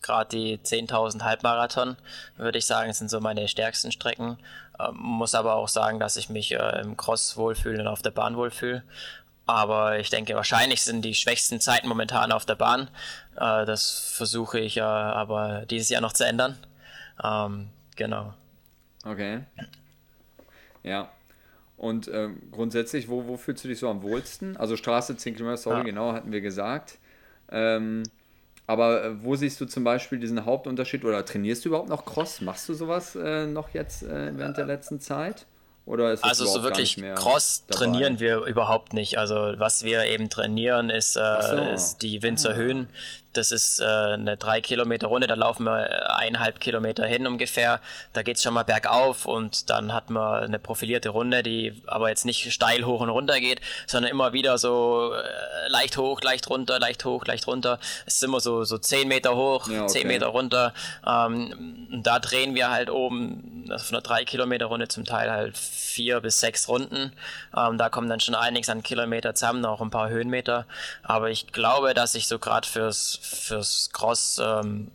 [0.00, 1.96] Gerade die 10.000 Halbmarathon,
[2.38, 4.38] würde ich sagen, sind so meine stärksten Strecken.
[4.80, 8.12] Ähm, muss aber auch sagen, dass ich mich äh, im Cross wohlfühle und auf der
[8.12, 8.82] Bahn wohlfühle.
[9.46, 12.88] Aber ich denke, wahrscheinlich sind die schwächsten Zeiten momentan auf der Bahn.
[13.36, 16.58] Äh, das versuche ich äh, aber dieses Jahr noch zu ändern.
[17.22, 18.34] Ähm, genau.
[19.04, 19.40] Okay.
[20.82, 21.08] Ja.
[21.76, 24.56] Und äh, grundsätzlich, wo, wo fühlst du dich so am wohlsten?
[24.56, 25.84] Also Straße 10 Kilometer, sorry, ja.
[25.84, 26.98] genau, hatten wir gesagt.
[27.50, 28.02] Ähm,
[28.66, 32.40] aber äh, wo siehst du zum Beispiel diesen Hauptunterschied oder trainierst du überhaupt noch Cross?
[32.40, 35.46] Machst du sowas äh, noch jetzt äh, während der letzten Zeit?
[35.86, 37.78] Oder ist also so wirklich Cross dabei?
[37.78, 39.18] trainieren wir überhaupt nicht.
[39.18, 41.56] Also was wir eben trainieren ist, äh, so.
[41.56, 42.54] ist die Winzer ah.
[42.54, 42.88] Höhen.
[43.36, 47.80] Das ist äh, eine drei Kilometer Runde, da laufen wir äh, eineinhalb Kilometer hin ungefähr.
[48.12, 52.08] Da geht es schon mal bergauf und dann hat man eine profilierte Runde, die aber
[52.08, 56.48] jetzt nicht steil hoch und runter geht, sondern immer wieder so äh, leicht hoch, leicht
[56.48, 57.78] runter, leicht hoch, leicht runter.
[58.06, 59.92] Es ist immer so, so zehn Meter hoch, ja, okay.
[59.92, 60.72] zehn Meter runter.
[61.06, 65.56] Ähm, da drehen wir halt oben also von einer drei Kilometer Runde zum Teil halt
[65.56, 67.12] vier bis sechs Runden.
[67.56, 70.66] Ähm, da kommen dann schon einiges an Kilometer zusammen, auch ein paar Höhenmeter.
[71.02, 74.90] Aber ich glaube, dass ich so gerade fürs fürs Cross ähm,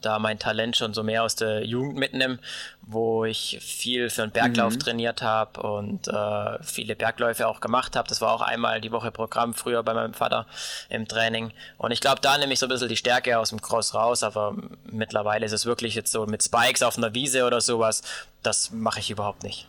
[0.00, 2.38] da mein Talent schon so mehr aus der Jugend mitnehme,
[2.82, 4.78] wo ich viel für einen Berglauf mhm.
[4.80, 8.08] trainiert habe und äh, viele Bergläufe auch gemacht habe.
[8.08, 10.46] Das war auch einmal die Woche Programm früher bei meinem Vater
[10.88, 11.52] im Training.
[11.76, 14.22] Und ich glaube, da nehme ich so ein bisschen die Stärke aus dem Cross raus,
[14.22, 14.56] aber
[14.90, 18.02] mittlerweile ist es wirklich jetzt so mit Spikes auf einer Wiese oder sowas,
[18.42, 19.68] das mache ich überhaupt nicht.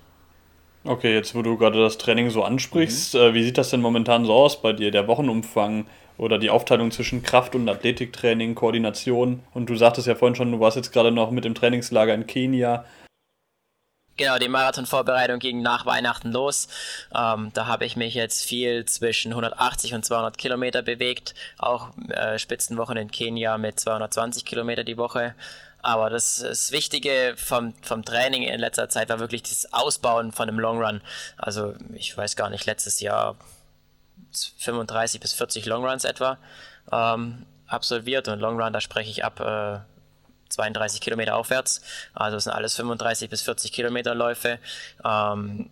[0.85, 3.19] Okay, jetzt wo du gerade das Training so ansprichst, mhm.
[3.19, 5.87] äh, wie sieht das denn momentan so aus bei dir, der Wochenumfang?
[6.17, 9.43] Oder die Aufteilung zwischen Kraft- und Athletiktraining, Koordination.
[9.53, 12.27] Und du sagtest ja vorhin schon, du warst jetzt gerade noch mit dem Trainingslager in
[12.27, 12.85] Kenia.
[14.17, 16.69] Genau, die Marathonvorbereitung ging nach Weihnachten los.
[17.13, 21.35] Ähm, da habe ich mich jetzt viel zwischen 180 und 200 Kilometer bewegt.
[21.57, 25.35] Auch äh, Spitzenwochen in Kenia mit 220 Kilometer die Woche.
[25.81, 30.47] Aber das, das Wichtige vom, vom Training in letzter Zeit war wirklich das Ausbauen von
[30.47, 31.01] einem Long Run.
[31.37, 33.35] Also ich weiß gar nicht, letztes Jahr
[34.57, 36.37] 35 bis 40 Longruns etwa
[36.91, 39.79] ähm, absolviert und Longrun, da spreche ich ab äh,
[40.49, 41.81] 32 Kilometer aufwärts.
[42.13, 44.59] Also es sind alles 35 bis 40 Kilometer Läufe.
[45.03, 45.69] Ähm,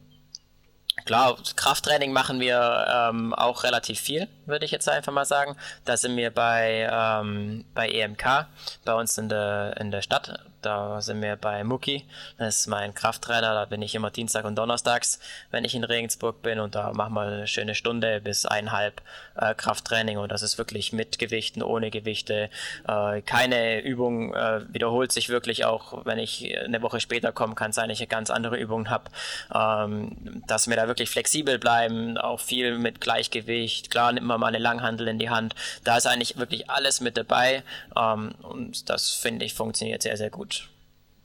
[1.05, 5.57] Klar, Krafttraining machen wir ähm, auch relativ viel, würde ich jetzt einfach mal sagen.
[5.85, 8.45] Da sind wir bei, ähm, bei EMK,
[8.85, 10.39] bei uns in der, in der Stadt.
[10.65, 12.05] Da sind wir bei Muki,
[12.37, 15.19] das ist mein Krafttrainer, da bin ich immer Dienstag und Donnerstags,
[15.51, 16.59] wenn ich in Regensburg bin.
[16.59, 19.01] Und da machen wir eine schöne Stunde bis eineinhalb
[19.35, 20.17] äh, Krafttraining.
[20.17, 22.49] Und das ist wirklich mit Gewichten, ohne Gewichte.
[22.87, 27.71] Äh, keine Übung äh, wiederholt sich wirklich auch, wenn ich eine Woche später komme, kann
[27.71, 29.11] sein, ich eine ganz andere Übung habe,
[29.53, 34.47] ähm, dass wir da wirklich flexibel bleiben, auch viel mit Gleichgewicht, klar nimmt man mal
[34.47, 37.63] eine Langhandel in die Hand, da ist eigentlich wirklich alles mit dabei.
[37.97, 40.52] Ähm, und das finde ich funktioniert sehr, sehr gut.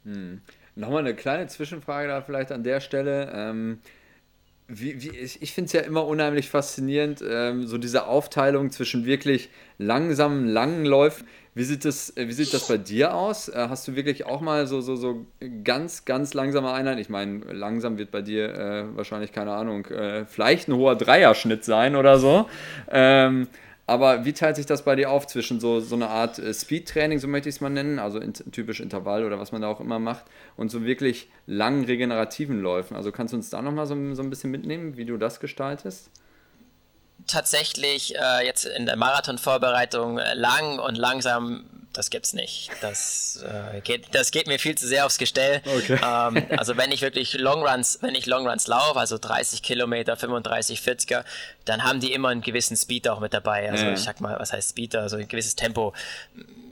[0.09, 0.41] Hm.
[0.75, 3.33] Nochmal eine kleine Zwischenfrage da vielleicht an der Stelle.
[3.35, 3.79] Ähm,
[4.69, 9.07] wie, wie, ich ich finde es ja immer unheimlich faszinierend, ähm, so diese Aufteilung zwischen
[9.07, 11.27] wirklich langsamen, langen Läufen.
[11.55, 13.49] Wie sieht das, äh, wie sieht das bei dir aus?
[13.49, 15.27] Äh, hast du wirklich auch mal so, so, so
[15.65, 17.01] ganz, ganz langsame Einheiten?
[17.01, 21.65] Ich meine, langsam wird bei dir äh, wahrscheinlich, keine Ahnung, äh, vielleicht ein hoher Dreierschnitt
[21.65, 22.49] sein oder so.
[22.91, 23.49] Ähm,
[23.89, 27.19] aber wie teilt sich das bei dir auf zwischen so, so einer Art äh, Speed-Training,
[27.21, 29.81] so möchte ich es mal nennen, also in, typisch Intervall oder was man da auch
[29.81, 30.27] immer macht,
[30.59, 32.97] und so wirklich langen regenerativen Läufen?
[32.97, 36.11] Also kannst du uns da nochmal so, so ein bisschen mitnehmen, wie du das gestaltest?
[37.27, 41.65] Tatsächlich äh, jetzt in der Marathonvorbereitung äh, lang und langsam
[41.99, 42.71] das gibt's nicht.
[42.81, 45.63] Das, äh, geht, das geht mir viel zu sehr aufs Gestell.
[45.67, 45.99] Okay.
[46.01, 51.25] Ähm, also wenn ich wirklich Longruns, wenn ich Longruns laufe, also 30 Kilometer, 35, 40er,
[51.65, 53.69] dann haben die immer einen gewissen Speed auch mit dabei.
[53.69, 53.95] Also ja.
[53.95, 54.95] ich sag mal, was heißt Speed?
[54.95, 55.93] Also ein gewisses Tempo.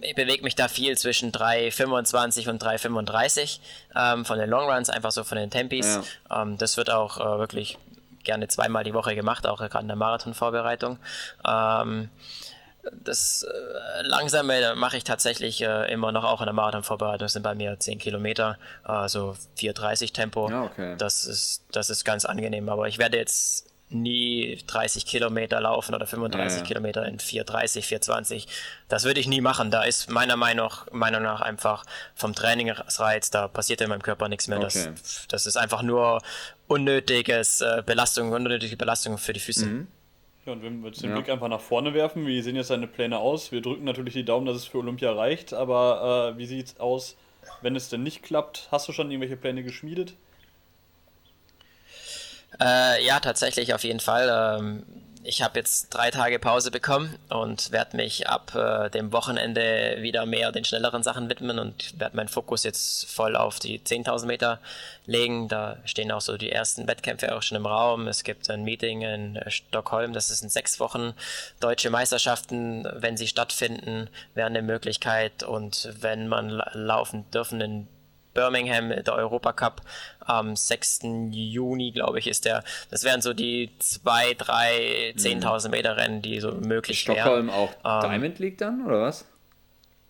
[0.00, 3.58] Ich bewege mich da viel zwischen 3,25 und 3,35
[3.96, 5.98] ähm, von den Longruns, einfach so von den Tempis.
[6.30, 6.42] Ja.
[6.42, 7.78] Ähm, das wird auch äh, wirklich
[8.22, 10.98] gerne zweimal die Woche gemacht, auch gerade in der Marathonvorbereitung.
[11.44, 12.10] Ähm,
[12.92, 17.24] das äh, Langsame mache ich tatsächlich äh, immer noch auch in der Marathonvorbereitung.
[17.24, 20.50] Das sind bei mir 10 Kilometer, also 4,30 Tempo.
[20.50, 20.94] Ja, okay.
[20.98, 22.68] Das ist, das ist ganz angenehm.
[22.68, 26.66] Aber ich werde jetzt nie 30 Kilometer laufen oder 35 ja, ja.
[26.66, 28.46] Kilometer in 4,30, 4,20.
[28.88, 29.70] Das würde ich nie machen.
[29.70, 34.28] Da ist meiner Meinung nach, Meinung nach einfach vom Trainingsreiz, da passiert in meinem Körper
[34.28, 34.58] nichts mehr.
[34.58, 34.90] Okay.
[34.96, 36.20] Das, das ist einfach nur
[36.66, 39.66] unnötiges äh, Belastung, unnötige Belastung für die Füße.
[39.66, 39.88] Mhm.
[40.46, 41.16] Ja, und wenn wir jetzt den ja.
[41.16, 43.50] Blick einfach nach vorne werfen, wie sehen jetzt deine Pläne aus?
[43.50, 46.80] Wir drücken natürlich die Daumen, dass es für Olympia reicht, aber äh, wie sieht es
[46.80, 47.16] aus,
[47.62, 48.68] wenn es denn nicht klappt?
[48.70, 50.14] Hast du schon irgendwelche Pläne geschmiedet?
[52.60, 54.60] Äh, ja, tatsächlich auf jeden Fall.
[54.60, 54.82] Ähm,
[55.26, 60.24] ich habe jetzt drei Tage Pause bekommen und werde mich ab äh, dem Wochenende wieder
[60.24, 64.60] mehr den schnelleren Sachen widmen und werde meinen Fokus jetzt voll auf die 10.000 Meter
[65.04, 65.48] legen.
[65.48, 68.06] Da stehen auch so die ersten Wettkämpfe auch schon im Raum.
[68.06, 71.12] Es gibt ein Meeting in Stockholm, das ist in sechs Wochen.
[71.58, 77.88] Deutsche Meisterschaften, wenn sie stattfinden, wären eine Möglichkeit und wenn man laufen dürfen in
[78.36, 79.82] Birmingham, der Europacup
[80.20, 81.00] am 6.
[81.30, 82.62] Juni, glaube ich, ist der.
[82.90, 87.48] Das wären so die zwei, drei, 10.000 Meter Rennen, die so möglich Stockholm wären.
[87.48, 89.24] Stockholm auch ähm, Diamond League dann, oder was?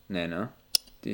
[0.08, 0.50] Nee, ne?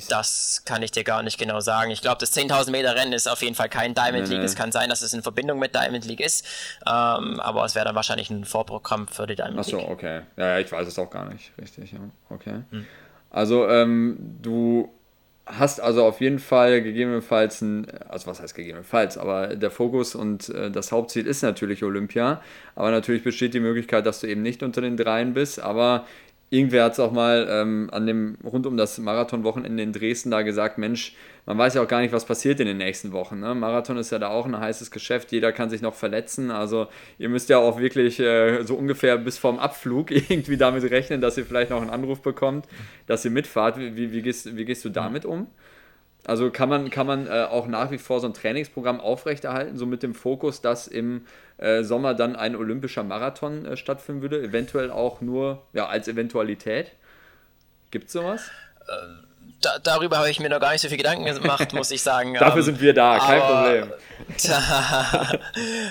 [0.09, 1.91] Das kann ich dir gar nicht genau sagen.
[1.91, 4.45] Ich glaube, das 10.000 Meter Rennen ist auf jeden Fall kein Diamond nee, League.
[4.45, 6.47] Es kann sein, dass es in Verbindung mit Diamond League ist,
[6.87, 9.75] ähm, aber es wäre dann wahrscheinlich ein Vorprogramm für die Diamond League.
[9.81, 10.23] Achso, okay.
[10.37, 11.93] Ja, ich weiß es auch gar nicht, richtig.
[11.93, 11.99] Ja.
[12.31, 12.63] Okay.
[12.71, 12.87] Hm.
[13.31, 14.91] Also, ähm, du
[15.59, 20.49] hast also auf jeden Fall gegebenenfalls ein, also was heißt gegebenenfalls, aber der Fokus und
[20.49, 22.43] äh, das Hauptziel ist natürlich Olympia,
[22.75, 26.07] aber natürlich besteht die Möglichkeit, dass du eben nicht unter den dreien bist, aber
[26.53, 30.43] irgendwer hat es auch mal ähm, an dem, rund um das Marathonwochenende in Dresden da
[30.43, 33.41] gesagt, Mensch, man weiß ja auch gar nicht, was passiert in den nächsten Wochen.
[33.41, 33.55] Ne?
[33.55, 36.51] Marathon ist ja da auch ein heißes Geschäft, jeder kann sich noch verletzen.
[36.51, 36.89] Also
[37.19, 41.39] ihr müsst ja auch wirklich äh, so ungefähr bis vorm Abflug irgendwie damit rechnen, dass
[41.39, 42.67] ihr vielleicht noch einen Anruf bekommt,
[43.07, 43.79] dass ihr mitfahrt.
[43.79, 45.47] Wie, wie, gehst, wie gehst du damit um?
[46.25, 49.87] Also kann man, kann man äh, auch nach wie vor so ein Trainingsprogramm aufrechterhalten, so
[49.87, 51.27] mit dem Fokus, dass im
[51.59, 56.93] äh, Sommer dann ein olympischer Marathon äh, stattfinden würde, eventuell auch nur ja, als Eventualität?
[57.91, 58.51] Gibt es sowas?
[58.89, 59.32] Ähm
[59.63, 62.35] da, darüber habe ich mir noch gar nicht so viel Gedanken gemacht, muss ich sagen.
[62.39, 63.93] Dafür ähm, sind wir da, kein aber, Problem.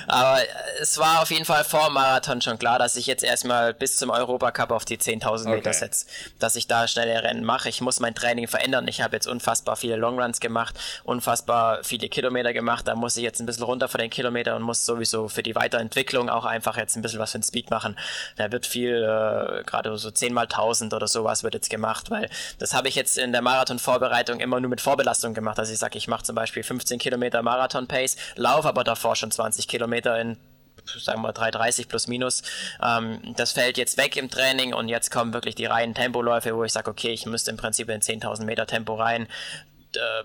[0.08, 0.40] aber
[0.82, 3.98] es war auf jeden Fall vor dem Marathon schon klar, dass ich jetzt erstmal bis
[3.98, 5.74] zum Europacup auf die 10.000 Meter okay.
[5.74, 6.06] setze,
[6.40, 7.70] dass ich da schnelle Rennen mache.
[7.70, 8.88] Ich muss mein Training verändern.
[8.88, 12.88] Ich habe jetzt unfassbar viele Longruns gemacht, unfassbar viele Kilometer gemacht.
[12.88, 15.56] Da muss ich jetzt ein bisschen runter von den Kilometern und muss sowieso für die
[15.56, 17.98] Weiterentwicklung auch einfach jetzt ein bisschen was für den Speed machen.
[18.38, 22.30] Da wird viel, äh, gerade so 10 mal 1000 oder sowas wird jetzt gemacht, weil
[22.60, 25.60] das habe ich jetzt in der Marathon-Vorbereitung immer nur mit Vorbelastung gemacht.
[25.60, 29.68] Also ich sage, ich mache zum Beispiel 15 Kilometer Marathon-Pace, laufe aber davor schon 20
[29.68, 30.38] Kilometer in
[30.98, 32.42] sagen wir 3,30 plus minus.
[32.82, 36.64] Ähm, das fällt jetzt weg im Training und jetzt kommen wirklich die reinen Tempoläufe, wo
[36.64, 39.28] ich sage, okay, ich müsste im Prinzip in 10.000 Meter Tempo rein.
[39.96, 40.24] Äh,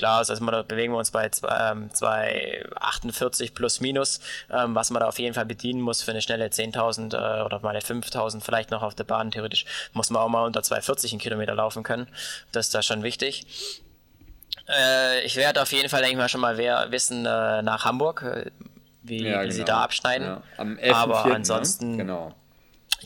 [0.00, 5.08] klar, also da bewegen wir uns bei 2,48 ähm, plus minus, ähm, was man da
[5.08, 8.70] auf jeden Fall bedienen muss für eine schnelle 10.000 äh, oder mal eine 5.000 vielleicht
[8.70, 9.30] noch auf der Bahn.
[9.30, 12.08] Theoretisch muss man auch mal unter 2,40 einen Kilometer laufen können.
[12.50, 13.46] Das ist da schon wichtig.
[14.68, 18.24] Äh, ich werde auf jeden Fall, denke ich mal, schon mal wissen äh, nach Hamburg,
[19.02, 19.50] wie, ja, wie genau.
[19.50, 20.26] sie da abschneiden.
[20.26, 20.42] Ja.
[20.56, 20.96] Am 11.
[20.96, 21.36] Aber 4., ne?
[21.36, 21.90] ansonsten.
[21.90, 21.96] Ne?
[21.98, 22.34] Genau.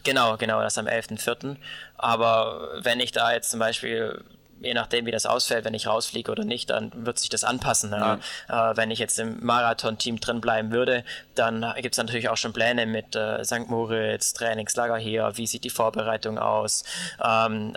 [0.05, 1.57] Genau, genau, das am 11.04.
[1.97, 4.23] Aber wenn ich da jetzt zum Beispiel
[4.61, 7.93] je nachdem, wie das ausfällt, wenn ich rausfliege oder nicht, dann wird sich das anpassen.
[7.93, 8.19] Ja.
[8.49, 12.53] Äh, wenn ich jetzt im Marathon-Team drin bleiben würde, dann gibt es natürlich auch schon
[12.53, 13.69] Pläne mit äh, St.
[13.69, 16.85] Moritz, Trainingslager hier, wie sieht die Vorbereitung aus.
[17.23, 17.77] Ähm,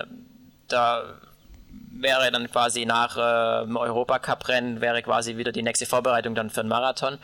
[0.67, 1.03] da
[1.91, 6.69] wäre dann quasi nach äh, Europacup-Rennen, wäre quasi wieder die nächste Vorbereitung dann für den
[6.69, 7.17] Marathon.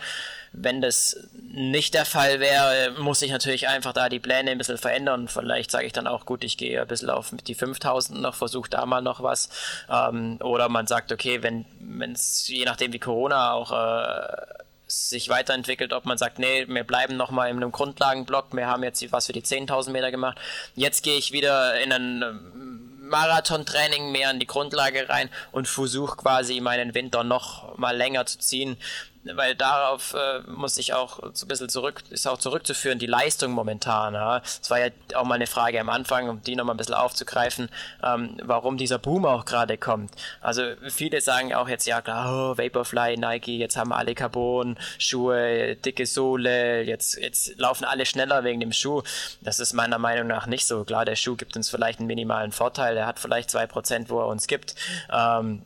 [0.53, 4.77] Wenn das nicht der Fall wäre, muss ich natürlich einfach da die Pläne ein bisschen
[4.77, 5.27] verändern.
[5.27, 8.69] Vielleicht sage ich dann auch, gut, ich gehe ein bisschen auf die 5000 noch, versuche
[8.69, 9.49] da mal noch was.
[9.89, 11.65] Ähm, oder man sagt, okay, wenn
[12.13, 17.17] es je nachdem wie Corona auch äh, sich weiterentwickelt, ob man sagt, nee, wir bleiben
[17.17, 20.37] nochmal in einem Grundlagenblock, wir haben jetzt was für die 10.000 Meter gemacht.
[20.75, 26.61] Jetzt gehe ich wieder in einen Marathontraining mehr in die Grundlage rein und versuche quasi
[26.61, 28.77] meinen Winter noch mal länger zu ziehen
[29.25, 33.51] weil darauf äh, muss ich auch so ein bisschen zurück, ist auch zurückzuführen, die Leistung
[33.51, 34.13] momentan.
[34.13, 34.39] Ja.
[34.39, 37.69] Das war ja auch mal eine Frage am Anfang, um die nochmal ein bisschen aufzugreifen,
[38.03, 40.11] ähm, warum dieser Boom auch gerade kommt.
[40.41, 46.05] Also viele sagen auch jetzt, ja klar, oh, Vaporfly, Nike, jetzt haben alle Carbon-Schuhe, dicke
[46.05, 49.03] Sohle, jetzt, jetzt laufen alle schneller wegen dem Schuh.
[49.41, 50.83] Das ist meiner Meinung nach nicht so.
[50.83, 54.19] Klar, der Schuh gibt uns vielleicht einen minimalen Vorteil, er hat vielleicht zwei Prozent, wo
[54.19, 54.75] er uns gibt.
[55.11, 55.63] Ähm,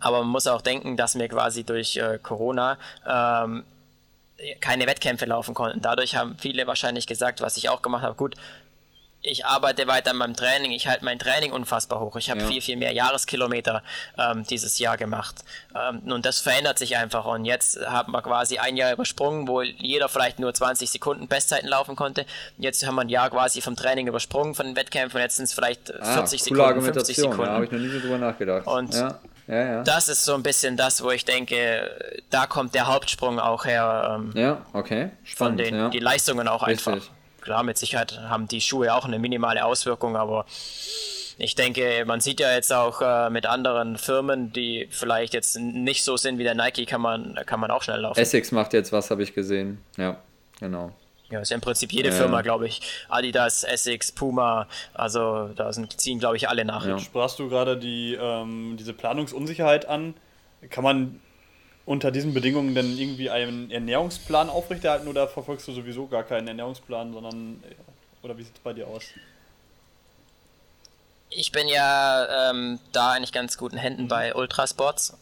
[0.00, 3.64] aber man muss auch denken, dass wir quasi durch äh, Corona ähm,
[4.60, 5.80] keine Wettkämpfe laufen konnten.
[5.80, 8.36] Dadurch haben viele wahrscheinlich gesagt, was ich auch gemacht habe, gut,
[9.20, 12.16] ich arbeite weiter an meinem Training, ich halte mein Training unfassbar hoch.
[12.16, 12.46] Ich habe ja.
[12.46, 13.82] viel, viel mehr Jahreskilometer
[14.16, 15.44] ähm, dieses Jahr gemacht.
[15.74, 17.24] Ähm, und das verändert sich einfach.
[17.24, 21.68] Und jetzt haben wir quasi ein Jahr übersprungen, wo jeder vielleicht nur 20 Sekunden Bestzeiten
[21.68, 22.26] laufen konnte.
[22.58, 25.16] Jetzt haben wir ein Jahr quasi vom Training übersprungen, von den Wettkämpfen.
[25.16, 27.42] Und jetzt sind es vielleicht ah, 40 Sekunden, 50 Sekunden.
[27.42, 28.66] Da habe ich noch nie so drüber nachgedacht.
[28.68, 29.18] Und ja.
[29.48, 29.82] Ja, ja.
[29.82, 31.90] Das ist so ein bisschen das, wo ich denke,
[32.30, 34.18] da kommt der Hauptsprung auch her.
[34.18, 35.10] Ähm, ja, okay.
[35.24, 35.88] Spannend, von den ja.
[35.88, 36.86] die Leistungen auch Richtig.
[36.86, 37.08] einfach.
[37.40, 40.44] Klar, mit Sicherheit haben die Schuhe auch eine minimale Auswirkung, aber
[41.38, 46.04] ich denke, man sieht ja jetzt auch äh, mit anderen Firmen, die vielleicht jetzt nicht
[46.04, 48.18] so sind wie der Nike, kann man, kann man auch schnell laufen.
[48.18, 49.78] Essex macht jetzt was, habe ich gesehen.
[49.96, 50.18] Ja,
[50.60, 50.92] genau.
[51.30, 52.14] Ja, ist ja im Prinzip jede ja.
[52.14, 52.80] Firma, glaube ich.
[53.08, 56.86] Adidas, Essex, Puma, also da sind, ziehen, glaube ich, alle nach.
[56.86, 56.98] Ja.
[56.98, 60.14] Sprachst du gerade die, ähm, diese Planungsunsicherheit an?
[60.70, 61.20] Kann man
[61.84, 67.12] unter diesen Bedingungen denn irgendwie einen Ernährungsplan aufrechterhalten oder verfolgst du sowieso gar keinen Ernährungsplan,
[67.12, 67.62] sondern
[68.22, 69.04] oder wie sieht es bei dir aus?
[71.30, 74.08] Ich bin ja ähm, da eigentlich ganz guten Händen mhm.
[74.08, 75.16] bei Ultrasports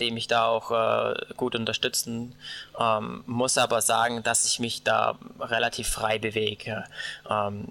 [0.00, 2.34] dem ich da auch äh, gut unterstützen
[2.78, 6.84] ähm, muss, aber sagen, dass ich mich da relativ frei bewege.
[7.28, 7.68] Ähm,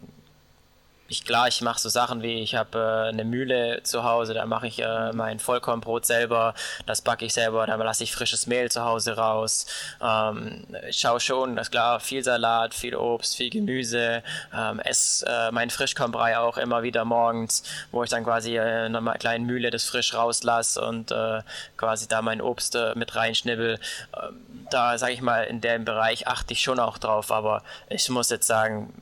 [1.09, 4.45] ich klar, ich mache so Sachen wie, ich habe äh, eine Mühle zu Hause, da
[4.45, 6.53] mache ich äh, mein Vollkornbrot selber,
[6.85, 9.65] das backe ich selber, dann lasse ich frisches Mehl zu Hause raus.
[10.01, 14.23] Ähm, ich schaue schon, das klar, viel Salat, viel Obst, viel Gemüse,
[14.55, 18.95] ähm, esse äh, meinen Frischkornbrei auch immer wieder morgens, wo ich dann quasi äh, in
[18.95, 21.41] einer kleinen Mühle das frisch rauslasse und äh,
[21.75, 23.79] quasi da mein Obst äh, mit reinschnibbel.
[24.15, 28.07] Ähm, da sage ich mal, in dem Bereich achte ich schon auch drauf, aber ich
[28.09, 28.93] muss jetzt sagen,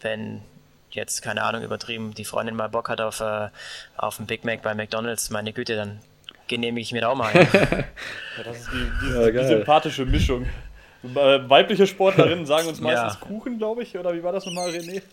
[0.00, 0.42] wenn
[0.90, 3.48] jetzt, keine Ahnung, übertrieben, die Freundin mal Bock hat auf, äh,
[3.96, 6.00] auf einen Big Mac bei McDonalds, meine Güte, dann
[6.46, 7.48] genehmige ich mir da auch mal einen.
[7.52, 10.46] ja, das ist die, die, ja, die sympathische Mischung.
[11.04, 13.26] Äh, weibliche Sportlerinnen sagen uns meistens ja.
[13.26, 15.02] Kuchen, glaube ich, oder wie war das nochmal, René?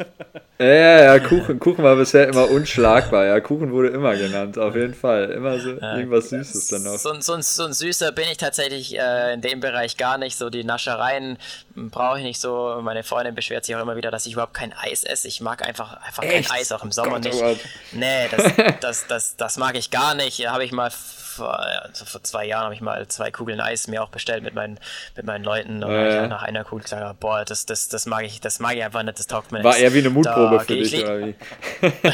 [0.58, 3.26] Ja, ja, ja, Kuchen, Kuchen war bisher immer unschlagbar.
[3.26, 5.32] Ja, Kuchen wurde immer genannt, auf jeden Fall.
[5.32, 6.98] Immer so ja, irgendwas Süßes dann noch.
[6.98, 10.38] So, so, so, ein Süßer bin ich tatsächlich äh, in dem Bereich gar nicht.
[10.38, 11.38] So die Naschereien
[11.76, 12.80] brauche ich nicht so.
[12.82, 15.28] Meine Freundin beschwert sich auch immer wieder, dass ich überhaupt kein Eis esse.
[15.28, 17.66] Ich mag einfach, einfach kein Eis, auch im Sommer Gott, oh nicht.
[17.66, 20.48] Oh nee, das, das, das, das mag ich gar nicht.
[20.48, 20.90] Habe ich mal
[21.36, 24.56] vor, also vor zwei Jahren habe ich mal zwei Kugeln Eis mir auch bestellt mit
[24.56, 24.80] meinen,
[25.16, 25.84] mit meinen Leuten.
[25.84, 26.10] Und äh.
[26.10, 28.84] ich halt nach einer Kugel gesagt, boah, das, das, das mag ich, das mag ich
[28.84, 29.66] einfach nicht, das taugt mir nicht.
[29.66, 31.36] War eher wie eine Mutprobe da für dich, oder wie?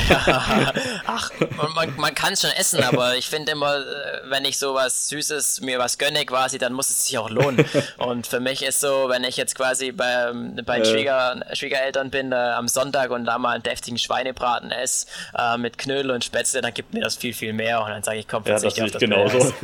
[0.09, 0.73] ja,
[1.07, 1.31] ach,
[1.75, 3.81] man, man kann es schon essen, aber ich finde immer, äh,
[4.29, 7.65] wenn ich sowas Süßes mir was gönne quasi, dann muss es sich auch lohnen.
[7.97, 10.31] Und für mich ist so, wenn ich jetzt quasi bei,
[10.65, 10.85] bei äh.
[10.85, 15.05] Schwieger, Schwiegereltern bin äh, am Sonntag und da mal einen deftigen Schweinebraten esse
[15.37, 17.81] äh, mit Knödel und Spätzle, dann gibt mir das viel, viel mehr.
[17.81, 19.53] Und dann sage ich, komm, verzichte ja, auf das genauso.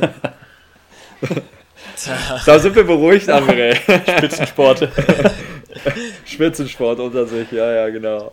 [2.46, 3.74] da sind wir beruhigt, André.
[4.18, 4.88] Spitzensport.
[6.24, 8.30] Spitzensport unter sich, ja, ja, genau.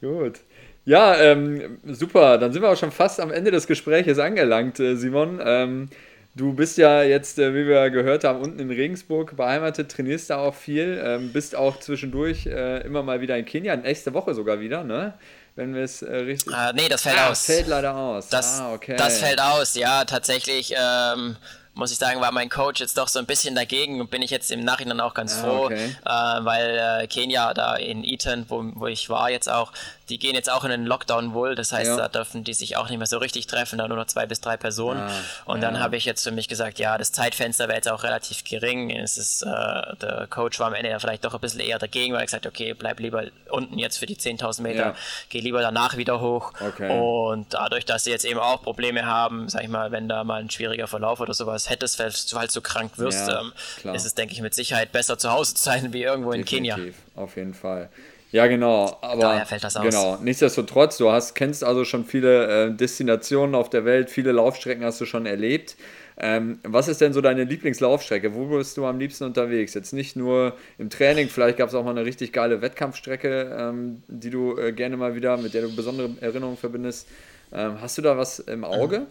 [0.00, 0.40] Gut.
[0.84, 2.38] Ja, ähm, super.
[2.38, 5.40] Dann sind wir auch schon fast am Ende des Gespräches angelangt, äh, Simon.
[5.44, 5.88] Ähm,
[6.34, 10.38] du bist ja jetzt, äh, wie wir gehört haben, unten in Regensburg beheimatet, trainierst da
[10.38, 14.60] auch viel, ähm, bist auch zwischendurch äh, immer mal wieder in Kenia, nächste Woche sogar
[14.60, 15.14] wieder, ne?
[15.56, 16.52] Wenn wir es äh, richtig.
[16.54, 17.44] Ah, nee, das fällt ah, aus.
[17.46, 18.28] fällt leider aus.
[18.28, 18.94] Das, ah, okay.
[18.96, 20.74] das fällt aus, ja, tatsächlich.
[20.76, 21.36] Ähm,
[21.72, 24.30] muss ich sagen, war mein Coach jetzt doch so ein bisschen dagegen und bin ich
[24.30, 25.94] jetzt im Nachhinein auch ganz Ah, froh, okay.
[26.04, 29.72] äh, weil äh, Kenia da in Eton, wo, wo ich war jetzt auch,
[30.08, 31.96] die gehen jetzt auch in den Lockdown wohl, das heißt, Ja.
[31.96, 34.40] da dürfen die sich auch nicht mehr so richtig treffen, da nur noch zwei bis
[34.40, 35.00] drei Personen.
[35.00, 35.10] Ah,
[35.46, 35.80] und dann ja.
[35.80, 38.90] habe ich jetzt für mich gesagt, ja, das Zeitfenster wäre jetzt auch relativ gering.
[38.90, 42.12] Es ist, äh, der Coach war am Ende ja vielleicht doch ein bisschen eher dagegen,
[42.14, 44.94] weil er gesagt hat, okay, bleib lieber unten jetzt für die 10.000 Meter, Ja.
[45.28, 46.52] geh lieber danach wieder hoch.
[46.60, 46.98] Okay.
[46.98, 50.40] Und dadurch, dass sie jetzt eben auch Probleme haben, sag ich mal, wenn da mal
[50.40, 53.40] ein schwieriger Verlauf oder sowas hättest, falls du halt so krank wirst, Ja,
[53.84, 56.44] ähm, ist es, denke ich, mit Sicherheit besser zu Hause zu sein wie irgendwo in
[56.44, 56.76] Kenia.
[56.76, 57.88] Definitiv, Auf jeden Fall.
[58.36, 58.98] Ja, genau.
[59.00, 59.82] Aber Daher fällt das aus.
[59.82, 60.18] Genau.
[60.20, 65.00] Nichtsdestotrotz, du hast, kennst also schon viele äh, Destinationen auf der Welt, viele Laufstrecken hast
[65.00, 65.74] du schon erlebt.
[66.18, 68.34] Ähm, was ist denn so deine Lieblingslaufstrecke?
[68.34, 69.72] Wo bist du am liebsten unterwegs?
[69.72, 74.02] Jetzt nicht nur im Training, vielleicht gab es auch mal eine richtig geile Wettkampfstrecke, ähm,
[74.06, 77.08] die du äh, gerne mal wieder, mit der du besondere Erinnerungen verbindest.
[77.54, 79.06] Ähm, hast du da was im Auge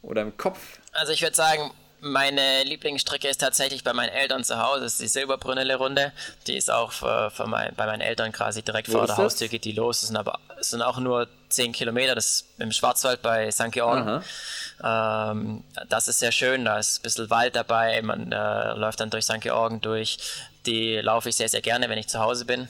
[0.00, 0.78] oder im Kopf?
[0.92, 1.70] Also ich würde sagen,
[2.04, 6.12] meine Lieblingsstrecke ist tatsächlich bei meinen Eltern zu Hause, das ist die Silberbrünnele-Runde.
[6.46, 9.18] Die ist auch für, für mein, bei meinen Eltern quasi direkt Wo vor der das?
[9.18, 10.02] Haustür geht die los.
[10.02, 13.72] Es sind aber es sind auch nur 10 Kilometer, das ist im Schwarzwald bei St.
[13.72, 14.22] Georgen.
[14.82, 19.10] Ähm, das ist sehr schön, da ist ein bisschen Wald dabei, man äh, läuft dann
[19.10, 19.40] durch St.
[19.40, 20.18] Georgen durch.
[20.66, 22.68] Die laufe ich sehr, sehr gerne, wenn ich zu Hause bin.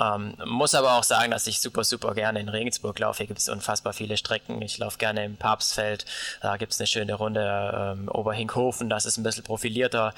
[0.00, 3.18] Ähm, muss aber auch sagen, dass ich super, super gerne in Regensburg laufe.
[3.18, 4.60] Hier gibt es unfassbar viele Strecken.
[4.62, 6.04] Ich laufe gerne im Papstfeld.
[6.42, 7.96] Da gibt es eine schöne Runde.
[7.96, 10.14] Ähm, Oberhinkhofen, das ist ein bisschen profilierter.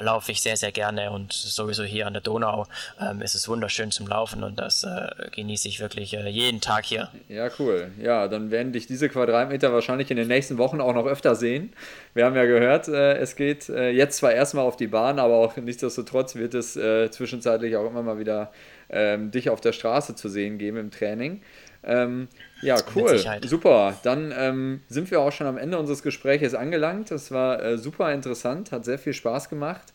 [0.00, 1.10] Laufe ich sehr, sehr gerne.
[1.10, 2.66] Und sowieso hier an der Donau
[3.00, 4.42] ähm, ist es wunderschön zum Laufen.
[4.42, 7.08] Und das äh, genieße ich wirklich äh, jeden Tag hier.
[7.28, 7.92] Ja, cool.
[8.00, 11.72] Ja, dann werden dich diese Quadratmeter wahrscheinlich in den nächsten Wochen auch noch öfter sehen.
[12.14, 15.34] Wir haben ja gehört, äh, es geht äh, jetzt zwar erstmal auf die Bahn, aber
[15.34, 18.50] auch nichtsdestotrotz wird es äh, zwischenzeitlich auch immer mal wieder
[18.90, 21.42] ähm, dich auf der Straße zu sehen geben im Training.
[21.82, 22.28] Ähm,
[22.60, 23.18] ja, cool.
[23.46, 23.98] Super.
[24.02, 27.10] Dann ähm, sind wir auch schon am Ende unseres Gespräches angelangt.
[27.10, 29.94] Das war äh, super interessant, hat sehr viel Spaß gemacht.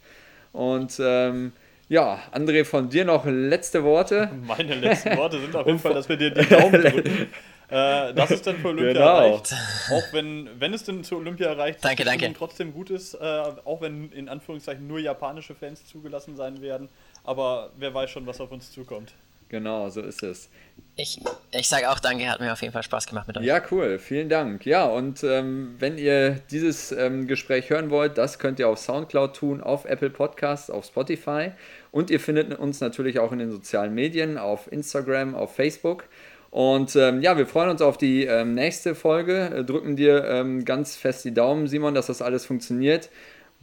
[0.52, 1.52] Und ähm,
[1.88, 4.32] ja, André, von dir noch letzte Worte.
[4.48, 7.28] Meine letzten Worte sind auf jeden Fall, dass wir dir die Daumen drücken.
[7.68, 9.34] Äh, dass es dann für Olympia Genau.
[9.34, 9.54] reicht.
[9.92, 12.32] Auch wenn, wenn es denn zu Olympia reicht, dass Danke, danke.
[12.38, 16.90] Trotzdem gut ist, äh, auch wenn in Anführungszeichen nur japanische Fans zugelassen sein werden.
[17.26, 19.14] Aber wer weiß schon, was auf uns zukommt.
[19.50, 20.50] Genau, so ist es.
[20.96, 21.20] Ich,
[21.52, 23.46] ich sage auch danke, hat mir auf jeden Fall Spaß gemacht mit euch.
[23.46, 24.00] Ja, cool.
[24.00, 24.66] Vielen Dank.
[24.66, 29.36] Ja, und ähm, wenn ihr dieses ähm, Gespräch hören wollt, das könnt ihr auf Soundcloud
[29.36, 31.52] tun, auf Apple Podcasts, auf Spotify.
[31.92, 36.06] Und ihr findet uns natürlich auch in den sozialen Medien, auf Instagram, auf Facebook.
[36.50, 39.52] Und ähm, ja, wir freuen uns auf die ähm, nächste Folge.
[39.54, 43.10] Äh, drücken dir ähm, ganz fest die Daumen, Simon, dass das alles funktioniert.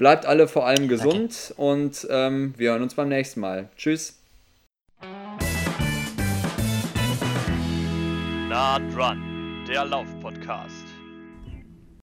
[0.02, 3.68] Bleibt alle vor allem gesund und ähm, wir hören uns beim nächsten Mal.
[3.76, 4.20] Tschüss.
[8.48, 10.81] Nah dran, der Lauf-Podcast.